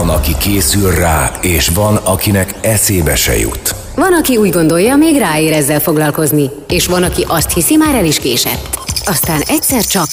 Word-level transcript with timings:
Van, 0.00 0.08
aki 0.08 0.36
készül 0.38 0.90
rá, 0.90 1.30
és 1.40 1.68
van, 1.68 1.96
akinek 1.96 2.54
eszébe 2.60 3.16
se 3.16 3.38
jut. 3.38 3.74
Van, 3.94 4.12
aki 4.12 4.36
úgy 4.36 4.50
gondolja, 4.50 4.96
még 4.96 5.18
ráér 5.18 5.52
ezzel 5.52 5.80
foglalkozni, 5.80 6.50
és 6.68 6.86
van, 6.86 7.02
aki 7.02 7.24
azt 7.28 7.52
hiszi, 7.52 7.76
már 7.76 7.94
el 7.94 8.04
is 8.04 8.18
késett. 8.18 8.78
Aztán 9.04 9.40
egyszer 9.46 9.84
csak... 9.84 10.06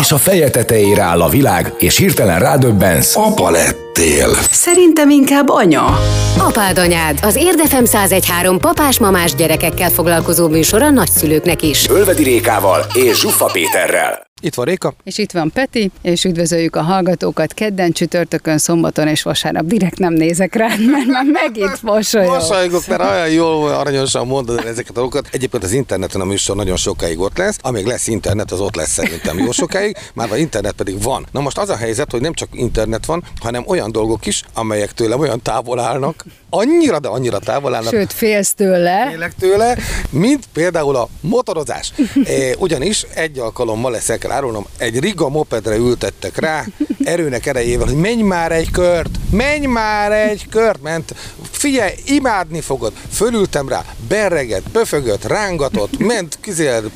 És 0.00 0.12
a 0.12 0.18
feje 0.18 0.50
tetejére 0.50 1.02
áll 1.02 1.22
a 1.22 1.28
világ, 1.28 1.74
és 1.78 1.96
hirtelen 1.96 2.38
rádöbbensz. 2.38 3.16
Apa 3.16 3.50
lettél. 3.50 4.28
Szerintem 4.50 5.10
inkább 5.10 5.48
anya. 5.48 5.98
Apád 6.38 6.78
anyád, 6.78 7.18
az 7.22 7.36
Érdefem 7.36 7.84
1013 7.84 8.58
papás-mamás 8.58 9.34
gyerekekkel 9.34 9.90
foglalkozó 9.90 10.48
műsor 10.48 10.82
a 10.82 10.90
nagyszülőknek 10.90 11.62
is. 11.62 11.88
Ölvedi 11.88 12.22
Rékával 12.22 12.86
és 12.94 13.18
Zsuffa 13.18 13.44
Péterrel. 13.52 14.26
Itt 14.42 14.54
van 14.54 14.64
Réka. 14.64 14.94
És 15.04 15.18
itt 15.18 15.32
van 15.32 15.50
Peti, 15.54 15.90
és 16.02 16.24
üdvözöljük 16.24 16.76
a 16.76 16.82
hallgatókat 16.82 17.54
kedden, 17.54 17.92
csütörtökön, 17.92 18.58
szombaton 18.58 19.08
és 19.08 19.22
vasárnap. 19.22 19.64
Direkt 19.64 19.98
nem 19.98 20.12
nézek 20.12 20.54
rá, 20.54 20.66
mert 20.66 21.06
már 21.06 21.24
megint 21.24 21.82
mosolyog. 21.82 22.32
Mosolygok, 22.32 22.86
mert 22.86 23.00
olyan 23.00 23.28
jól, 23.28 23.70
aranyosan 23.70 24.26
mondod 24.26 24.58
ezeket 24.58 24.90
a 24.90 24.92
dolgokat. 24.92 25.28
Egyébként 25.32 25.64
az 25.64 25.72
interneten 25.72 26.20
a 26.20 26.24
műsor 26.24 26.56
nagyon 26.56 26.76
sokáig 26.76 27.20
ott 27.20 27.36
lesz. 27.36 27.58
Amíg 27.60 27.86
lesz 27.86 28.06
internet, 28.06 28.52
az 28.52 28.60
ott 28.60 28.74
lesz 28.74 28.90
szerintem 28.92 29.38
jó 29.38 29.50
sokáig. 29.50 29.96
Már 30.14 30.32
a 30.32 30.36
internet 30.36 30.72
pedig 30.72 31.02
van. 31.02 31.26
Na 31.32 31.40
most 31.40 31.58
az 31.58 31.68
a 31.68 31.76
helyzet, 31.76 32.10
hogy 32.10 32.20
nem 32.20 32.32
csak 32.32 32.48
internet 32.52 33.06
van, 33.06 33.24
hanem 33.40 33.64
olyan 33.66 33.92
dolgok 33.92 34.26
is, 34.26 34.42
amelyek 34.54 34.92
tőlem 34.92 35.20
olyan 35.20 35.42
távol 35.42 35.78
állnak, 35.78 36.24
annyira, 36.50 36.98
de 36.98 37.08
annyira 37.08 37.38
távol 37.38 37.74
állnak. 37.74 37.92
Sőt, 37.92 38.12
félsz 38.12 38.54
tőle. 38.54 39.06
Félek 39.10 39.34
tőle, 39.34 39.76
mint 40.10 40.44
például 40.52 40.96
a 40.96 41.08
motorozás. 41.20 41.92
E, 42.26 42.54
ugyanis 42.58 43.06
egy 43.14 43.38
alkalommal 43.38 43.90
lesz 43.90 44.08
el 44.08 44.18
kell 44.18 44.30
árulnom, 44.36 44.66
egy 44.78 44.98
Riga 45.00 45.28
mopedre 45.28 45.76
ültettek 45.76 46.38
rá, 46.38 46.64
erőnek 47.04 47.46
erejével, 47.46 47.86
hogy 47.86 47.96
menj 47.96 48.22
már 48.22 48.52
egy 48.52 48.70
kört, 48.70 49.10
menj 49.30 49.66
már 49.66 50.12
egy 50.12 50.48
kört, 50.48 50.82
ment, 50.82 51.14
figyelj, 51.50 51.92
imádni 52.06 52.60
fogod. 52.60 52.92
Fölültem 53.12 53.68
rá, 53.68 53.84
berreget, 54.08 54.62
pöfögött, 54.72 55.24
rángatott, 55.24 55.98
ment, 55.98 56.38
kizél, 56.40 56.90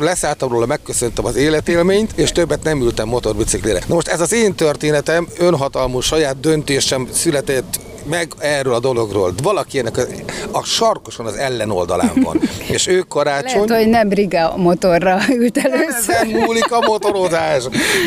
leszálltam 0.00 0.48
róla, 0.48 0.66
megköszöntem 0.66 1.24
az 1.24 1.36
életélményt, 1.36 2.12
és 2.14 2.32
többet 2.32 2.62
nem 2.62 2.80
ültem 2.80 3.08
motorbiciklire. 3.08 3.80
Na 3.86 3.94
most 3.94 4.08
ez 4.08 4.20
az 4.20 4.32
én 4.32 4.54
történetem, 4.54 5.28
önhatalmú 5.38 6.00
saját 6.00 6.40
döntésem 6.40 7.08
született 7.12 7.80
meg 8.04 8.32
erről 8.38 8.74
a 8.74 8.80
dologról. 8.80 9.32
Valaki 9.42 9.78
ennek 9.78 9.96
a, 9.96 10.02
a 10.50 10.64
sarkoson 10.64 11.26
az 11.26 11.34
ellenoldalán 11.34 12.12
van. 12.14 12.40
És 12.74 12.86
ő 12.86 13.04
karácsony... 13.08 13.64
Lehet, 13.68 13.82
hogy 13.82 13.90
nem 13.90 14.08
Riga 14.08 14.54
motorra 14.56 15.18
ült 15.28 15.58
először. 15.58 16.14
Ezen 16.14 16.26
múlik 16.26 16.72
a 16.72 16.80
motorozás, 16.80 17.64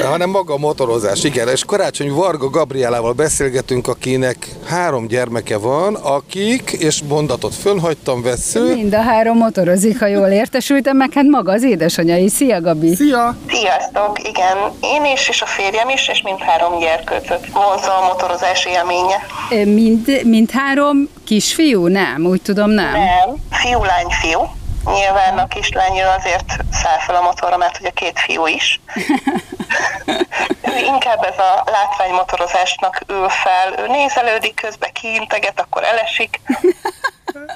hanem 0.10 0.30
maga 0.30 0.54
a 0.54 0.58
motorozás, 0.58 1.24
igen. 1.24 1.48
És 1.48 1.64
karácsony 1.66 2.12
Varga 2.12 2.50
Gabrielával 2.50 3.14
beszélgetünk, 3.14 3.88
akinek 3.88 4.48
három 4.66 5.08
gyermeke 5.08 5.58
van, 5.58 5.96
akik, 5.96 6.72
és 6.72 7.02
mondatot 7.08 7.56
fölhagytam, 7.56 8.22
vesző. 8.22 8.74
Mind 8.74 8.94
a 8.94 9.02
három 9.02 9.38
motorozik, 9.38 10.00
ha 10.00 10.08
jól 10.08 10.28
értesültem, 10.28 10.98
meg 10.98 11.14
hát 11.14 11.26
maga 11.26 11.52
az 11.52 11.64
édesanyja 11.64 12.18
is. 12.18 12.32
Szia, 12.32 12.62
Gabi! 12.62 12.96
Szia! 12.96 13.36
Sziasztok! 13.50 14.20
Igen, 14.28 14.58
én 14.82 15.14
is, 15.14 15.30
és 15.30 15.42
a 15.42 15.46
férjem 15.46 15.90
is, 15.90 16.08
és 16.08 16.22
mindhárom 16.22 16.80
gyerkőcöt 16.80 17.48
vonza 17.54 17.98
a 18.02 18.06
motorozás 18.08 18.66
élménye. 18.66 19.26
Mind, 19.84 20.22
mind 20.26 20.52
három 20.52 21.10
kisfiú? 21.24 21.88
Nem, 21.88 22.26
úgy 22.26 22.42
tudom, 22.42 22.70
nem. 22.70 22.92
Nem, 22.92 23.36
fiú, 23.50 23.84
lány, 23.84 24.08
fiú. 24.22 24.40
Nyilván 24.86 25.38
a 25.38 25.48
kislány 25.48 26.04
azért 26.04 26.58
száll 26.72 27.00
fel 27.00 27.16
a 27.16 27.22
motorra, 27.22 27.58
mert 27.58 27.78
hogy 27.78 27.86
a 27.86 27.92
két 27.92 28.20
fiú 28.20 28.48
is. 28.48 28.80
Inkább 30.94 31.24
ez 31.24 31.40
a 31.40 31.64
látványmotorozásnak 31.66 33.02
ül 33.08 33.30
fel. 33.30 33.80
Ő 33.80 33.88
nézelődik, 33.88 34.56
közben 34.56 34.92
kiinteget, 34.92 35.60
akkor 35.60 35.84
elesik. 35.84 36.40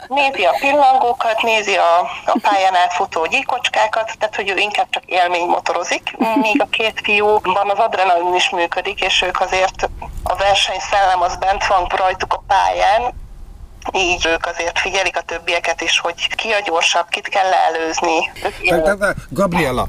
Nézi 0.07 0.45
a 0.45 0.55
pillangókat, 0.59 1.41
nézi 1.41 1.75
a, 1.75 1.99
a 2.25 2.37
pályán 2.41 2.75
átfutó 2.75 3.25
gyíkocskákat, 3.25 4.15
tehát 4.19 4.35
hogy 4.35 4.49
ő 4.49 4.55
inkább 4.57 4.87
csak 4.89 5.03
élmény 5.05 5.45
motorozik, 5.45 6.15
míg 6.41 6.61
a 6.61 6.67
két 6.69 7.01
fiúban 7.03 7.69
az 7.69 7.79
adrenalin 7.79 8.35
is 8.35 8.49
működik, 8.49 9.01
és 9.01 9.21
ők 9.21 9.41
azért 9.41 9.89
a 10.23 10.35
versenyszellem 10.35 11.21
az 11.21 11.35
bent 11.35 11.67
van 11.67 11.87
rajtuk 11.95 12.33
a 12.33 12.43
pályán, 12.47 13.13
így 13.93 14.25
ők 14.25 14.45
azért 14.45 14.79
figyelik 14.79 15.17
a 15.17 15.21
többieket 15.21 15.81
is, 15.81 15.99
hogy 15.99 16.35
ki 16.35 16.51
a 16.51 16.61
gyorsabb, 16.65 17.07
kit 17.09 17.27
kell 17.27 17.49
leelőzni. 17.49 18.31
De, 18.69 18.81
de, 18.81 18.95
de, 18.95 19.15
Gabriela, 19.29 19.87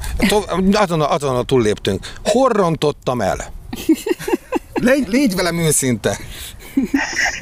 azon, 0.73 1.01
azon 1.01 1.47
túlléptünk. 1.47 2.13
Hol 2.25 2.49
rontottam 2.49 3.21
el? 3.21 3.37
Légy, 4.75 5.09
légy 5.09 5.35
velem 5.35 5.59
őszinte. 5.59 6.19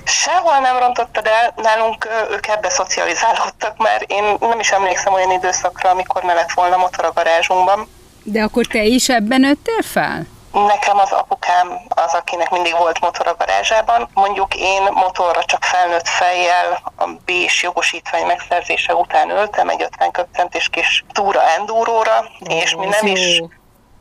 Sehol 0.05 0.59
nem 0.59 0.79
rontottad 0.79 1.27
el, 1.27 1.55
nálunk 1.57 2.09
ők 2.31 2.47
ebbe 2.47 2.71
szocializálódtak, 2.71 3.77
mert 3.79 4.11
én 4.11 4.37
nem 4.41 4.61
is 4.61 4.71
emlékszem 4.71 5.13
olyan 5.13 5.31
időszakra, 5.31 5.91
amikor 5.91 6.23
ne 6.23 6.35
lett 6.35 6.53
volna 6.53 6.77
motor 6.77 7.05
a 7.05 7.13
garázsunkban. 7.15 7.89
De 8.23 8.43
akkor 8.43 8.67
te 8.67 8.85
is 8.85 9.09
ebben 9.09 9.41
nőttél 9.41 9.83
fel? 9.83 10.27
Nekem 10.53 10.99
az 10.99 11.13
apukám 11.13 11.81
az, 11.89 12.15
akinek 12.15 12.51
mindig 12.51 12.77
volt 12.79 13.01
motor 13.01 13.27
a 13.27 13.35
garázsában. 13.39 14.09
Mondjuk 14.15 14.55
én 14.55 14.83
motorra 14.83 15.45
csak 15.45 15.65
felnőtt 15.65 16.09
fejjel 16.09 16.93
a 16.97 17.07
B-s 17.07 17.63
jogosítvány 17.63 18.27
megszerzése 18.27 18.95
után 18.95 19.31
öltem 19.31 19.69
egy 19.69 19.83
50 19.83 20.11
köpcentis 20.11 20.69
kis 20.69 21.05
túra 21.13 21.43
enduróra, 21.43 22.31
és 22.39 22.75
mi 22.75 22.87
nem 22.87 23.07
is 23.07 23.43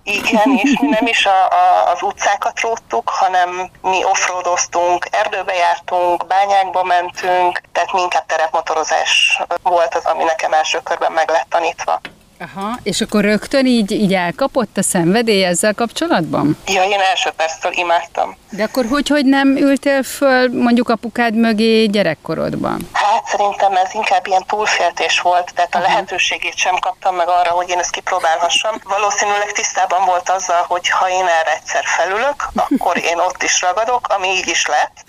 igen, 0.06 0.58
és 0.64 0.78
mi 0.80 0.88
nem 0.88 1.08
is 1.08 1.26
a, 1.26 1.46
a, 1.46 1.92
az 1.92 2.02
utcákat 2.02 2.60
róttuk, 2.60 3.10
hanem 3.10 3.70
mi 3.82 4.04
offroadoztunk, 4.04 5.08
erdőbe 5.12 5.54
jártunk, 5.54 6.28
bányákba 6.28 6.84
mentünk, 6.84 7.62
tehát 7.72 7.94
mi 7.94 8.02
inkább 8.02 8.26
terepmotorozás 8.26 9.42
volt 9.64 9.96
az, 9.96 10.06
ami 10.06 10.24
nekem 10.24 10.54
első 10.54 10.80
körben 10.84 11.12
meg 11.12 11.30
lett 11.30 11.50
tanítva. 11.50 12.02
Aha, 12.40 12.80
és 12.84 13.02
akkor 13.02 13.22
rögtön 13.22 13.66
így, 13.66 13.92
így 13.92 14.14
elkapott 14.14 14.78
a 14.78 14.82
szenvedély 14.82 15.44
ezzel 15.44 15.74
kapcsolatban? 15.74 16.58
Ja, 16.68 16.84
én 16.84 17.00
első 17.00 17.30
perctől 17.36 17.72
imádtam. 17.76 18.38
De 18.50 18.64
akkor 18.64 18.86
hogy, 18.90 19.08
hogy 19.08 19.26
nem 19.26 19.58
ültél 19.58 20.04
föl 20.04 20.50
mondjuk 20.52 20.90
apukád 20.90 21.36
mögé 21.36 21.86
gyerekkorodban? 21.86 22.90
Hát 22.94 23.26
szerintem 23.26 23.76
ez 23.76 23.94
inkább 23.94 24.28
ilyen 24.28 24.44
túlféltés 24.48 25.20
volt, 25.20 25.52
tehát 25.56 25.76
a 25.76 25.80
lehetőségét 25.80 26.56
sem 26.56 26.76
kaptam 26.76 27.16
meg 27.16 27.28
arra, 27.28 27.50
hogy 27.50 27.70
én 27.70 27.80
ezt 27.80 27.92
kipróbálhassam. 27.92 28.76
Valószínűleg 28.84 29.52
tisztában 29.52 30.06
volt 30.06 30.30
azzal, 30.30 30.66
hogy 30.68 30.90
ha 30.90 31.10
én 31.10 31.26
erre 31.40 31.54
egyszer 31.56 31.84
felülök, 31.86 32.50
akkor 32.54 32.98
én 32.98 33.18
ott 33.18 33.44
is 33.44 33.62
ragadok, 33.62 34.08
ami 34.18 34.28
így 34.28 34.48
is 34.48 34.66
lett. 34.66 35.04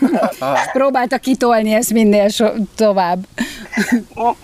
Próbálta 0.72 1.18
kitolni 1.18 1.74
ezt 1.74 1.92
minél 1.92 2.28
so- 2.28 2.54
tovább. 2.76 3.18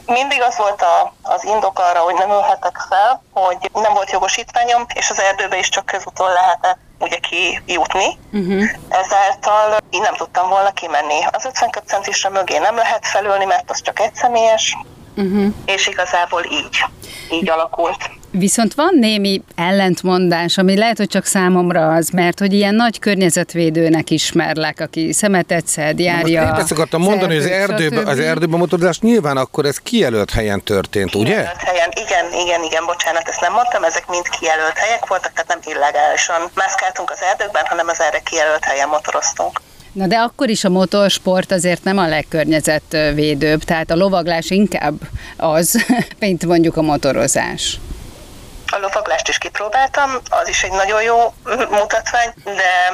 Mindig 0.07 0.43
az 0.49 0.57
volt 0.57 0.83
a, 0.83 1.15
az 1.23 1.45
indok 1.45 1.79
arra, 1.79 1.99
hogy 1.99 2.12
nem 2.15 2.31
ülhetek 2.31 2.77
fel, 2.89 3.23
hogy 3.33 3.71
nem 3.73 3.93
volt 3.93 4.11
jogosítványom, 4.11 4.87
és 4.95 5.11
az 5.11 5.21
erdőbe 5.21 5.59
is 5.59 5.69
csak 5.69 5.87
közúton 5.87 6.33
lehetett 6.33 6.79
ugye 6.99 7.19
kijutni. 7.19 8.19
Uh-huh. 8.33 8.65
Ezáltal 8.89 9.77
így 9.91 10.01
nem 10.01 10.15
tudtam 10.15 10.49
volna 10.49 10.71
kimenni. 10.71 11.21
Az 11.31 11.45
50 11.45 11.71
centisre 11.87 12.29
mögé 12.29 12.59
nem 12.59 12.77
lehet 12.77 13.07
felülni, 13.07 13.45
mert 13.45 13.71
az 13.71 13.83
csak 13.83 14.01
egyszemélyes, 14.01 14.77
uh-huh. 15.17 15.53
és 15.67 15.87
igazából 15.87 16.43
így, 16.45 16.85
így 17.31 17.49
alakult. 17.51 18.11
Viszont 18.31 18.75
van 18.75 18.97
némi 18.99 19.43
ellentmondás, 19.57 20.59
ami 20.59 20.77
lehet, 20.77 20.97
hogy 20.97 21.09
csak 21.09 21.25
számomra 21.25 21.93
az, 21.93 22.09
mert 22.09 22.39
hogy 22.39 22.53
ilyen 22.53 22.75
nagy 22.75 22.99
környezetvédőnek 22.99 24.11
ismerlek, 24.11 24.81
aki 24.81 25.13
szemetet 25.13 25.67
szed, 25.67 25.99
járja. 25.99 26.45
Most 26.45 26.61
ezt 26.61 26.71
akartam 26.71 27.01
mondani, 27.01 27.35
hogy 27.35 27.45
az 27.45 27.51
erdőben, 27.51 28.07
az 28.07 28.19
erdőben 28.19 28.59
motorozás 28.59 29.01
nyilván 29.01 29.37
akkor 29.37 29.65
ez 29.65 29.79
kijelölt 29.79 30.31
helyen 30.31 30.63
történt, 30.63 31.15
ugye? 31.15 31.25
Kijelölt 31.25 31.63
helyen, 31.63 31.91
igen, 32.05 32.27
igen, 32.45 32.63
igen, 32.63 32.85
bocsánat, 32.87 33.29
ezt 33.29 33.41
nem 33.41 33.53
mondtam, 33.53 33.85
ezek 33.85 34.09
mind 34.09 34.29
kijelölt 34.29 34.79
helyek 34.79 35.07
voltak, 35.07 35.33
tehát 35.33 35.49
nem 35.49 35.75
illegálisan 35.75 36.41
mászkáltunk 36.55 37.11
az 37.11 37.19
erdőkben, 37.31 37.65
hanem 37.67 37.89
az 37.89 38.01
erre 38.01 38.19
kijelölt 38.19 38.65
helyen 38.65 38.89
motoroztunk. 38.89 39.61
Na 39.93 40.07
de 40.07 40.17
akkor 40.17 40.49
is 40.49 40.65
a 40.65 40.69
motorsport 40.69 41.53
azért 41.53 41.85
nem 41.85 41.99
a 41.99 42.09
legkörnyezetvédőbb, 42.09 43.63
tehát 43.63 43.91
a 43.91 43.97
lovaglás 43.97 44.51
inkább 44.51 44.95
az, 45.37 45.85
mint 46.19 46.47
mondjuk 46.47 46.77
a 46.77 46.83
motorozás. 46.83 47.81
A 48.67 48.79
lovaglást 49.13 49.29
is 49.29 49.39
kipróbáltam, 49.39 50.21
az 50.31 50.49
is 50.49 50.63
egy 50.63 50.73
nagyon 50.73 51.03
jó 51.03 51.35
mutatvány, 51.71 52.33
de 52.45 52.93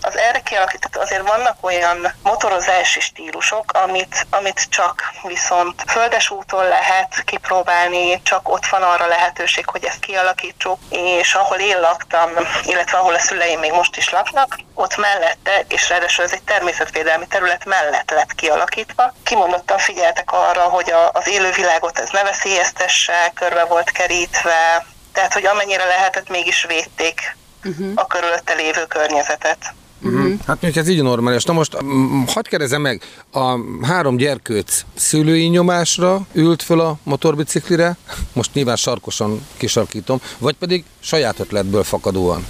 az 0.00 0.16
erre 0.16 0.40
kialakított 0.40 0.96
azért 0.96 1.28
vannak 1.28 1.56
olyan 1.60 2.12
motorozási 2.22 3.00
stílusok, 3.00 3.72
amit, 3.72 4.26
amit 4.30 4.66
csak 4.68 5.02
viszont 5.22 5.82
földes 5.86 6.30
úton 6.30 6.68
lehet 6.68 7.22
kipróbálni, 7.24 8.22
csak 8.22 8.48
ott 8.48 8.66
van 8.66 8.82
arra 8.82 9.06
lehetőség, 9.06 9.68
hogy 9.68 9.84
ezt 9.84 9.98
kialakítsuk, 9.98 10.78
és 10.90 11.34
ahol 11.34 11.58
én 11.58 11.80
laktam, 11.80 12.30
illetve 12.64 12.98
ahol 12.98 13.14
a 13.14 13.18
szüleim 13.18 13.58
még 13.58 13.72
most 13.72 13.96
is 13.96 14.10
laknak, 14.10 14.58
ott 14.74 14.96
mellette, 14.96 15.64
és 15.68 15.88
ráadásul 15.88 16.24
ez 16.24 16.32
egy 16.32 16.42
természetvédelmi 16.42 17.26
terület 17.26 17.64
mellett 17.64 18.10
lett 18.10 18.34
kialakítva. 18.34 19.12
Kimondottan 19.24 19.78
figyeltek 19.78 20.32
arra, 20.32 20.62
hogy 20.62 20.90
a, 20.90 21.10
az 21.12 21.28
élővilágot 21.28 21.98
ez 21.98 22.08
ne 22.10 22.22
veszélyeztesse, 22.22 23.32
körbe 23.34 23.64
volt 23.64 23.90
kerítve, 23.90 24.84
tehát 25.16 25.32
hogy 25.32 25.46
amennyire 25.46 25.84
lehetett, 25.84 26.28
mégis 26.28 26.66
védték 26.68 27.36
uh-huh. 27.64 27.92
a 27.94 28.06
körülötte 28.06 28.54
lévő 28.54 28.84
környezetet. 28.88 29.58
Uh-huh. 30.02 30.32
Hát 30.46 30.60
mondjuk 30.60 30.76
ez 30.76 30.88
így 30.88 31.02
normális. 31.02 31.44
Na 31.44 31.52
most 31.52 31.76
hagyd 32.26 32.48
kérdezem 32.48 32.80
meg, 32.80 33.02
a 33.32 33.58
három 33.82 34.16
gyerkőc 34.16 34.84
szülői 34.94 35.46
nyomásra 35.46 36.20
ült 36.32 36.62
föl 36.62 36.80
a 36.80 36.96
motorbiciklire, 37.02 37.96
most 38.32 38.54
nyilván 38.54 38.76
sarkosan 38.76 39.46
kisarkítom, 39.56 40.20
vagy 40.38 40.54
pedig 40.54 40.84
saját 41.00 41.38
ötletből 41.38 41.84
fakadóan? 41.84 42.46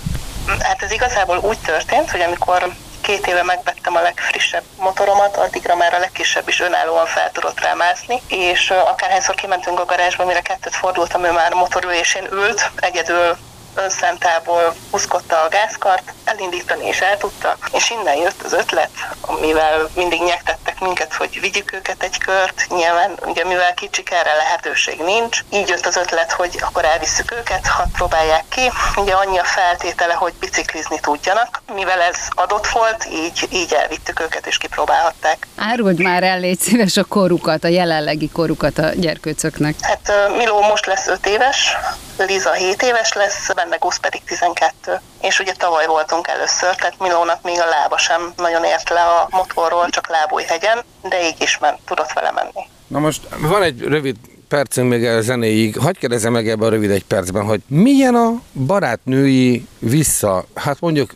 Hát 0.46 0.82
ez 0.82 0.90
igazából 0.90 1.38
úgy 1.38 1.58
történt, 1.58 2.10
hogy 2.10 2.20
amikor 2.20 2.72
két 3.06 3.26
éve 3.26 3.42
megvettem 3.42 3.96
a 3.96 4.00
legfrissebb 4.00 4.62
motoromat, 4.78 5.36
addigra 5.36 5.76
már 5.76 5.94
a 5.94 5.98
legkisebb 5.98 6.48
is 6.48 6.60
önállóan 6.60 7.06
fel 7.06 7.30
tudott 7.32 7.60
rá 7.60 7.74
mászni, 7.74 8.22
és 8.28 8.70
akárhányszor 8.70 9.34
kimentünk 9.34 9.80
a 9.80 9.84
garázsba, 9.84 10.24
mire 10.24 10.40
kettőt 10.40 10.74
fordultam, 10.74 11.24
ő 11.24 11.32
már 11.32 11.52
motorülésén 11.52 12.26
ült, 12.32 12.70
egyedül 12.76 13.36
önszentából 13.74 14.74
húzkodta 14.90 15.42
a 15.42 15.48
gázkart, 15.48 16.12
elindítani 16.24 16.88
is 16.88 17.00
el 17.00 17.18
tudta, 17.18 17.56
és 17.72 17.90
innen 17.90 18.16
jött 18.16 18.42
az 18.42 18.52
ötlet, 18.52 18.90
amivel 19.20 19.88
mindig 19.94 20.22
nyektettek 20.22 20.75
minket, 20.80 21.14
hogy 21.14 21.40
vigyük 21.40 21.72
őket 21.72 22.02
egy 22.02 22.18
kört, 22.18 22.66
nyilván 22.68 23.10
ugye 23.24 23.44
mivel 23.44 23.74
kicsik 23.74 24.10
erre 24.10 24.34
lehetőség 24.34 25.00
nincs, 25.00 25.40
így 25.50 25.68
jött 25.68 25.86
az 25.86 25.96
ötlet, 25.96 26.32
hogy 26.32 26.58
akkor 26.60 26.84
elvisszük 26.84 27.32
őket, 27.32 27.66
ha 27.66 27.84
próbálják 27.92 28.44
ki. 28.48 28.70
Ugye 28.96 29.12
annyi 29.12 29.38
a 29.38 29.44
feltétele, 29.44 30.14
hogy 30.14 30.32
biciklizni 30.40 31.00
tudjanak, 31.00 31.62
mivel 31.74 32.00
ez 32.00 32.16
adott 32.34 32.66
volt, 32.66 33.06
így, 33.12 33.48
így 33.50 33.74
elvittük 33.74 34.20
őket 34.20 34.46
és 34.46 34.58
kipróbálhatták. 34.58 35.46
Áruld 35.56 36.02
már 36.02 36.22
el, 36.22 36.38
légy 36.38 36.60
szíves 36.60 36.96
a 36.96 37.04
korukat, 37.04 37.64
a 37.64 37.68
jelenlegi 37.68 38.30
korukat 38.30 38.78
a 38.78 38.88
gyerkőcöknek. 38.94 39.74
Hát 39.80 40.12
Miló 40.36 40.60
most 40.60 40.86
lesz 40.86 41.06
5 41.06 41.26
éves, 41.26 41.76
Liza 42.18 42.52
7 42.52 42.82
éves 42.82 43.12
lesz, 43.12 43.52
benne 43.54 43.76
Gusz 43.76 43.98
pedig 43.98 44.24
12. 44.24 45.00
És 45.20 45.38
ugye 45.38 45.52
tavaly 45.52 45.86
voltunk 45.86 46.28
először, 46.28 46.74
tehát 46.74 46.98
Milónak 46.98 47.42
még 47.42 47.60
a 47.60 47.68
lába 47.68 47.98
sem 47.98 48.32
nagyon 48.36 48.64
ért 48.64 48.88
le 48.88 49.00
a 49.00 49.28
motorról, 49.30 49.88
csak 49.90 50.08
lábújhegyen, 50.08 50.75
de 51.02 51.26
így 51.28 51.36
is 51.40 51.58
ment, 51.58 51.78
tudott 51.84 52.12
vele 52.12 52.32
menni. 52.32 52.66
Na 52.86 52.98
most 52.98 53.28
van 53.40 53.62
egy 53.62 53.80
rövid 53.80 54.16
percünk 54.48 54.88
még 54.88 55.04
a 55.04 55.20
zenéig. 55.20 55.78
Hagyj 55.78 55.98
kérdezem 55.98 56.32
meg 56.32 56.48
ebben 56.48 56.66
a 56.66 56.70
rövid 56.70 56.90
egy 56.90 57.04
percben, 57.04 57.44
hogy 57.44 57.60
milyen 57.66 58.14
a 58.14 58.42
barátnői 58.52 59.66
vissza, 59.78 60.44
hát 60.54 60.80
mondjuk 60.80 61.14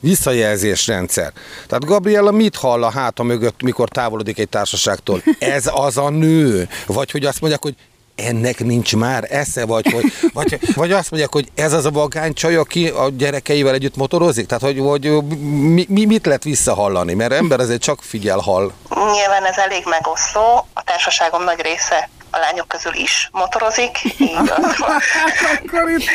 visszajelzésrendszer. 0.00 1.32
Tehát 1.66 1.84
Gabriella 1.84 2.30
mit 2.30 2.56
hall 2.56 2.82
a 2.82 2.90
háta 2.90 3.22
mögött, 3.22 3.62
mikor 3.62 3.88
távolodik 3.88 4.38
egy 4.38 4.48
társaságtól? 4.48 5.22
Ez 5.38 5.70
az 5.74 5.96
a 5.96 6.10
nő? 6.10 6.68
Vagy 6.86 7.10
hogy 7.10 7.24
azt 7.24 7.40
mondják, 7.40 7.62
hogy 7.62 7.74
ennek 8.20 8.58
nincs 8.58 8.96
már 8.96 9.26
esze, 9.30 9.66
vagy, 9.66 9.92
hogy, 9.92 10.12
vagy, 10.32 10.58
vagy 10.74 10.92
azt 10.92 11.10
mondják, 11.10 11.32
hogy 11.32 11.48
ez 11.54 11.72
az 11.72 11.84
a 11.84 11.90
vagány 11.90 12.32
csaj, 12.32 12.56
aki 12.56 12.88
a 12.88 13.08
gyerekeivel 13.10 13.74
együtt 13.74 13.96
motorozik? 13.96 14.46
Tehát, 14.46 14.62
hogy, 14.62 14.78
hogy 14.78 15.24
mi, 15.50 15.86
mi, 15.88 16.04
mit 16.04 16.26
lehet 16.26 16.44
visszahallani? 16.44 17.14
Mert 17.14 17.32
ember 17.32 17.60
azért 17.60 17.82
csak 17.82 18.02
figyel, 18.02 18.38
hall. 18.38 18.72
Nyilván 19.12 19.44
ez 19.44 19.56
elég 19.56 19.82
megoszló. 19.84 20.66
A 20.72 20.82
társaságom 20.82 21.44
nagy 21.44 21.60
része 21.60 22.08
a 22.30 22.38
lányok 22.38 22.68
közül 22.68 22.94
is 22.94 23.28
motorozik, 23.32 23.98
így 24.18 24.36
Akkor 24.36 25.88
itt 25.88 26.08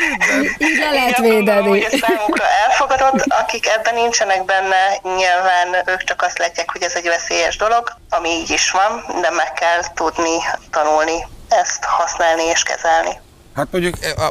így 0.57 0.77
le 0.79 0.91
lehet 0.91 1.17
védeni. 1.17 1.67
Hogy 1.67 1.87
ez 1.91 1.99
számukra 1.99 2.43
elfogadott, 2.67 3.25
akik 3.27 3.67
ebben 3.67 3.93
nincsenek 3.93 4.45
benne, 4.45 4.99
nyilván 5.03 5.83
ők 5.85 6.03
csak 6.03 6.21
azt 6.21 6.37
látják, 6.37 6.71
hogy 6.71 6.81
ez 6.81 6.93
egy 6.93 7.07
veszélyes 7.07 7.57
dolog, 7.57 7.95
ami 8.09 8.29
így 8.29 8.49
is 8.49 8.71
van, 8.71 9.21
de 9.21 9.29
meg 9.29 9.53
kell 9.53 9.81
tudni 9.93 10.37
tanulni 10.71 11.27
ezt 11.49 11.83
használni 11.83 12.43
és 12.43 12.63
kezelni. 12.63 13.19
Hát 13.55 13.67
mondjuk 13.71 13.95
e, 14.01 14.29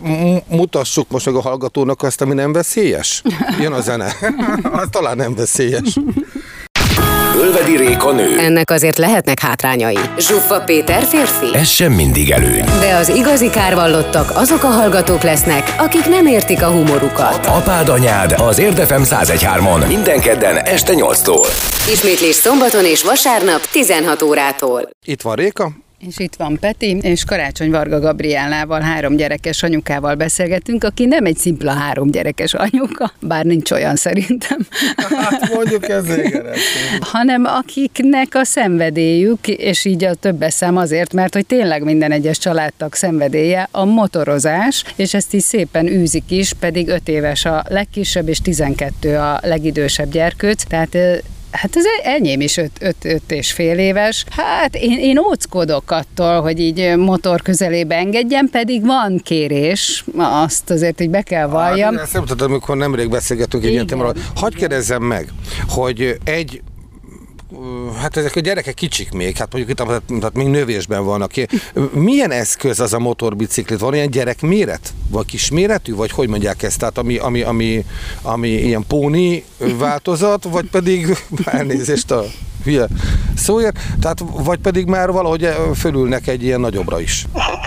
mutassuk 0.48 1.10
most 1.10 1.26
meg 1.26 1.34
a 1.34 1.40
hallgatónak 1.40 2.02
azt, 2.02 2.20
ami 2.20 2.34
nem 2.34 2.52
veszélyes. 2.52 3.22
Jön 3.60 3.72
a 3.72 3.80
zene. 3.80 4.12
az 4.72 4.86
talán 4.90 5.16
nem 5.16 5.34
veszélyes. 5.34 5.96
Ölvedi 7.36 7.76
Réka 7.76 8.12
nő. 8.12 8.38
Ennek 8.38 8.70
azért 8.70 8.98
lehetnek 8.98 9.40
hátrányai. 9.40 9.98
Zsuffa 10.18 10.60
Péter 10.60 11.02
férfi. 11.02 11.54
Ez 11.54 11.68
sem 11.68 11.92
mindig 11.92 12.30
előny. 12.30 12.64
De 12.80 12.94
az 12.94 13.08
igazi 13.08 13.50
kárvallottak 13.50 14.30
azok 14.36 14.62
a 14.62 14.66
hallgatók 14.66 15.22
lesznek, 15.22 15.74
akik 15.78 16.06
nem 16.06 16.26
értik 16.26 16.62
a 16.62 16.70
humorukat. 16.70 17.46
Apád 17.46 17.88
anyád 17.88 18.32
az 18.32 18.58
Érdefem 18.58 19.02
1013-on 19.04 19.86
minden 19.86 20.20
kedden 20.20 20.56
este 20.56 20.92
8-tól. 20.96 21.46
Ismétlés 21.92 22.34
szombaton 22.34 22.84
és 22.84 23.02
vasárnap 23.02 23.60
16 23.60 24.22
órától. 24.22 24.88
Itt 25.04 25.22
van 25.22 25.34
Réka, 25.34 25.70
és 26.06 26.18
itt 26.18 26.34
van 26.34 26.58
Peti, 26.60 26.98
és 27.02 27.24
Karácsony 27.24 27.70
Varga 27.70 28.00
Gabriellával, 28.00 28.80
három 28.80 29.16
gyerekes 29.16 29.62
anyukával 29.62 30.14
beszélgetünk, 30.14 30.84
aki 30.84 31.04
nem 31.04 31.24
egy 31.24 31.36
szimpla 31.36 31.72
három 31.72 32.10
gyerekes 32.10 32.54
anyuka, 32.54 33.12
bár 33.20 33.44
nincs 33.44 33.70
olyan 33.70 33.96
szerintem. 33.96 34.66
Hát 35.24 35.54
mondjuk 35.54 35.88
ez 35.88 36.04
Hanem 37.00 37.44
akiknek 37.44 38.34
a 38.34 38.44
szenvedélyük, 38.44 39.48
és 39.48 39.84
így 39.84 40.04
a 40.04 40.14
többes 40.14 40.52
szám 40.52 40.76
azért, 40.76 41.12
mert 41.12 41.34
hogy 41.34 41.46
tényleg 41.46 41.82
minden 41.82 42.10
egyes 42.10 42.38
családtag 42.38 42.94
szenvedélye 42.94 43.68
a 43.70 43.84
motorozás, 43.84 44.84
és 44.96 45.14
ezt 45.14 45.34
is 45.34 45.42
szépen 45.42 45.86
űzik 45.86 46.30
is, 46.30 46.52
pedig 46.52 46.88
öt 46.88 47.08
éves 47.08 47.44
a 47.44 47.64
legkisebb, 47.68 48.28
és 48.28 48.38
12 48.38 49.16
a 49.16 49.40
legidősebb 49.42 50.10
gyerkőc, 50.10 50.64
tehát 50.64 50.96
Hát 51.54 51.76
ez 51.76 51.84
enyém 52.02 52.40
is 52.40 52.56
öt, 52.56 52.70
öt, 52.80 53.04
öt 53.04 53.32
és 53.32 53.52
fél 53.52 53.78
éves. 53.78 54.24
Hát 54.30 54.74
én, 54.74 54.98
én 54.98 55.18
óckodok 55.18 55.90
attól, 55.90 56.40
hogy 56.40 56.60
így 56.60 56.96
motor 56.96 57.42
közelébe 57.42 57.96
engedjen, 57.96 58.48
pedig 58.50 58.86
van 58.86 59.20
kérés, 59.24 60.04
azt 60.16 60.70
azért 60.70 61.00
így 61.00 61.10
be 61.10 61.22
kell 61.22 61.46
valljam. 61.46 61.94
Hát, 61.94 62.02
ezt 62.02 62.12
nem 62.12 62.24
tudom, 62.24 62.50
amikor 62.50 62.76
nemrég 62.76 63.10
beszélgetünk 63.10 63.64
egy 63.64 63.70
ilyen 63.70 63.86
témáról. 63.86 64.14
Hagyj 64.34 64.56
kérdezzem 64.56 65.02
meg, 65.02 65.28
hogy 65.68 66.18
egy 66.24 66.62
hát 67.98 68.16
ezek 68.16 68.36
a 68.36 68.40
gyerekek 68.40 68.74
kicsik 68.74 69.12
még, 69.12 69.36
hát 69.36 69.52
mondjuk 69.52 69.78
itt 69.78 69.86
tehát 70.08 70.34
még 70.34 70.46
növésben 70.46 71.04
vannak. 71.04 71.32
Milyen 71.92 72.30
eszköz 72.30 72.80
az 72.80 72.92
a 72.92 72.98
motorbiciklit? 72.98 73.78
Van 73.78 73.94
ilyen 73.94 74.10
gyerekméret? 74.10 74.92
Vagy 75.08 75.26
kisméretű? 75.26 75.94
Vagy 75.94 76.10
hogy 76.10 76.28
mondják 76.28 76.62
ezt? 76.62 76.78
Tehát 76.78 76.98
ami, 76.98 77.16
ami, 77.16 77.42
ami, 77.42 77.84
ami 78.22 78.48
ilyen 78.48 78.84
póni 78.88 79.44
változat, 79.58 80.44
vagy 80.44 80.70
pedig 80.70 81.16
elnézést 81.44 82.10
a 82.10 82.24
hülye 82.64 82.86
szóért, 83.36 83.76
tehát 84.00 84.18
vagy 84.32 84.58
pedig 84.58 84.86
már 84.86 85.10
valahogy 85.10 85.48
fölülnek 85.78 86.26
egy 86.26 86.42
ilyen 86.42 86.60
nagyobbra 86.60 87.00
is. 87.00 87.24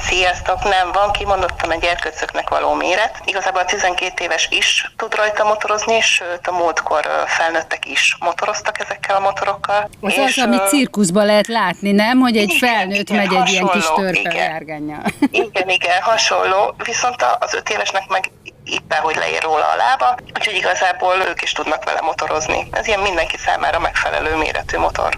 Sziasztok, 0.10 0.64
nem 0.64 0.92
van, 0.94 1.12
kimondottan 1.12 1.70
a 1.70 1.76
gyerkőcöknek 1.76 2.50
való 2.50 2.74
méret. 2.74 3.22
Igazából 3.26 3.62
a 3.62 3.66
12 3.66 4.24
éves 4.24 4.48
is 4.52 4.92
tud 4.96 5.16
rajta 5.16 5.44
motorozni, 5.44 6.02
sőt 6.02 6.48
a 6.48 6.52
múltkor 6.52 7.06
felnőttek 7.26 7.86
is 7.86 8.18
motoroztak 8.20 8.80
ezekkel 8.80 9.16
a 9.16 9.20
motorokkal. 9.20 9.90
Az 10.02 10.14
és, 10.14 10.38
az, 10.38 10.44
amit 10.44 10.68
cirkuszban 10.68 11.26
lehet 11.26 11.48
látni, 11.48 11.92
nem? 11.92 12.20
Hogy 12.20 12.38
egy 12.38 12.54
igen, 12.54 12.58
felnőtt 12.58 13.10
igen, 13.10 13.16
megy 13.16 13.28
hasonló, 13.28 13.46
egy 13.46 13.52
ilyen 13.52 13.68
kis 13.68 13.86
törpe 13.96 14.30
Igen, 15.32 15.70
igen, 15.70 16.02
hasonló. 16.02 16.76
Viszont 16.84 17.26
az 17.40 17.54
öt 17.54 17.70
évesnek 17.70 18.08
meg 18.08 18.32
éppen, 18.70 19.02
hogy 19.02 19.16
leér 19.16 19.42
róla 19.42 19.68
a 19.72 19.76
lába, 19.76 20.18
úgyhogy 20.36 20.56
igazából 20.56 21.16
ők 21.30 21.42
is 21.42 21.52
tudnak 21.52 21.84
vele 21.84 22.02
motorozni. 22.02 22.68
Ez 22.72 22.88
ilyen 22.88 23.00
mindenki 23.00 23.38
számára 23.38 23.80
megfelelő 23.80 24.36
méretű 24.36 24.78
motor. 24.78 25.18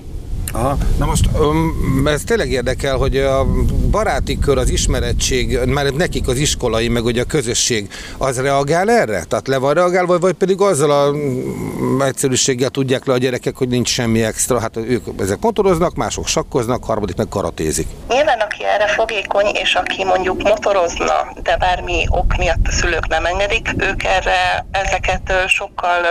Aha. 0.51 0.77
Na 0.98 1.06
most 1.06 1.25
um, 1.39 2.08
ez 2.08 2.24
tényleg 2.24 2.51
érdekel, 2.51 2.98
hogy 2.98 3.18
a 3.18 3.46
baráti 3.91 4.39
kör, 4.39 4.58
az 4.58 4.70
ismerettség, 4.70 5.60
már 5.65 5.86
nekik 5.86 6.27
az 6.27 6.38
iskolai, 6.38 6.88
meg 6.88 7.06
ugye 7.06 7.22
a 7.22 7.25
közösség, 7.25 7.89
az 8.18 8.41
reagál 8.41 8.89
erre? 8.89 9.24
Tehát 9.24 9.48
le 9.48 9.58
van 9.58 9.74
reagálva, 9.74 10.20
vagy 10.20 10.34
pedig 10.34 10.62
azzal 10.62 10.91
a 10.91 11.12
mm, 11.12 12.01
egyszerűséggel 12.01 12.70
tudják 12.70 13.06
le 13.06 13.13
a 13.13 13.18
gyerekek, 13.18 13.56
hogy 13.56 13.68
nincs 13.68 13.89
semmi 13.89 14.24
extra, 14.24 14.60
hát 14.60 14.77
ők 14.77 15.06
ezek 15.20 15.38
motoroznak, 15.41 15.96
mások 15.96 16.27
sakkoznak, 16.27 16.84
harmadik 16.84 17.15
meg 17.15 17.27
karatézik. 17.27 17.88
Nyilván, 18.10 18.39
aki 18.39 18.63
erre 18.63 18.88
fogékony, 18.88 19.46
és 19.53 19.75
aki 19.75 20.03
mondjuk 20.03 20.41
motorozna, 20.41 21.13
de 21.44 21.58
bármi 21.58 22.06
ok 22.10 22.38
miatt 22.38 22.68
a 22.68 22.72
szülők 22.72 23.08
nem 23.08 23.25
engedik, 23.25 23.75
ők 23.77 24.03
erre 24.03 24.65
ezeket 24.72 25.34
sokkal 25.48 26.01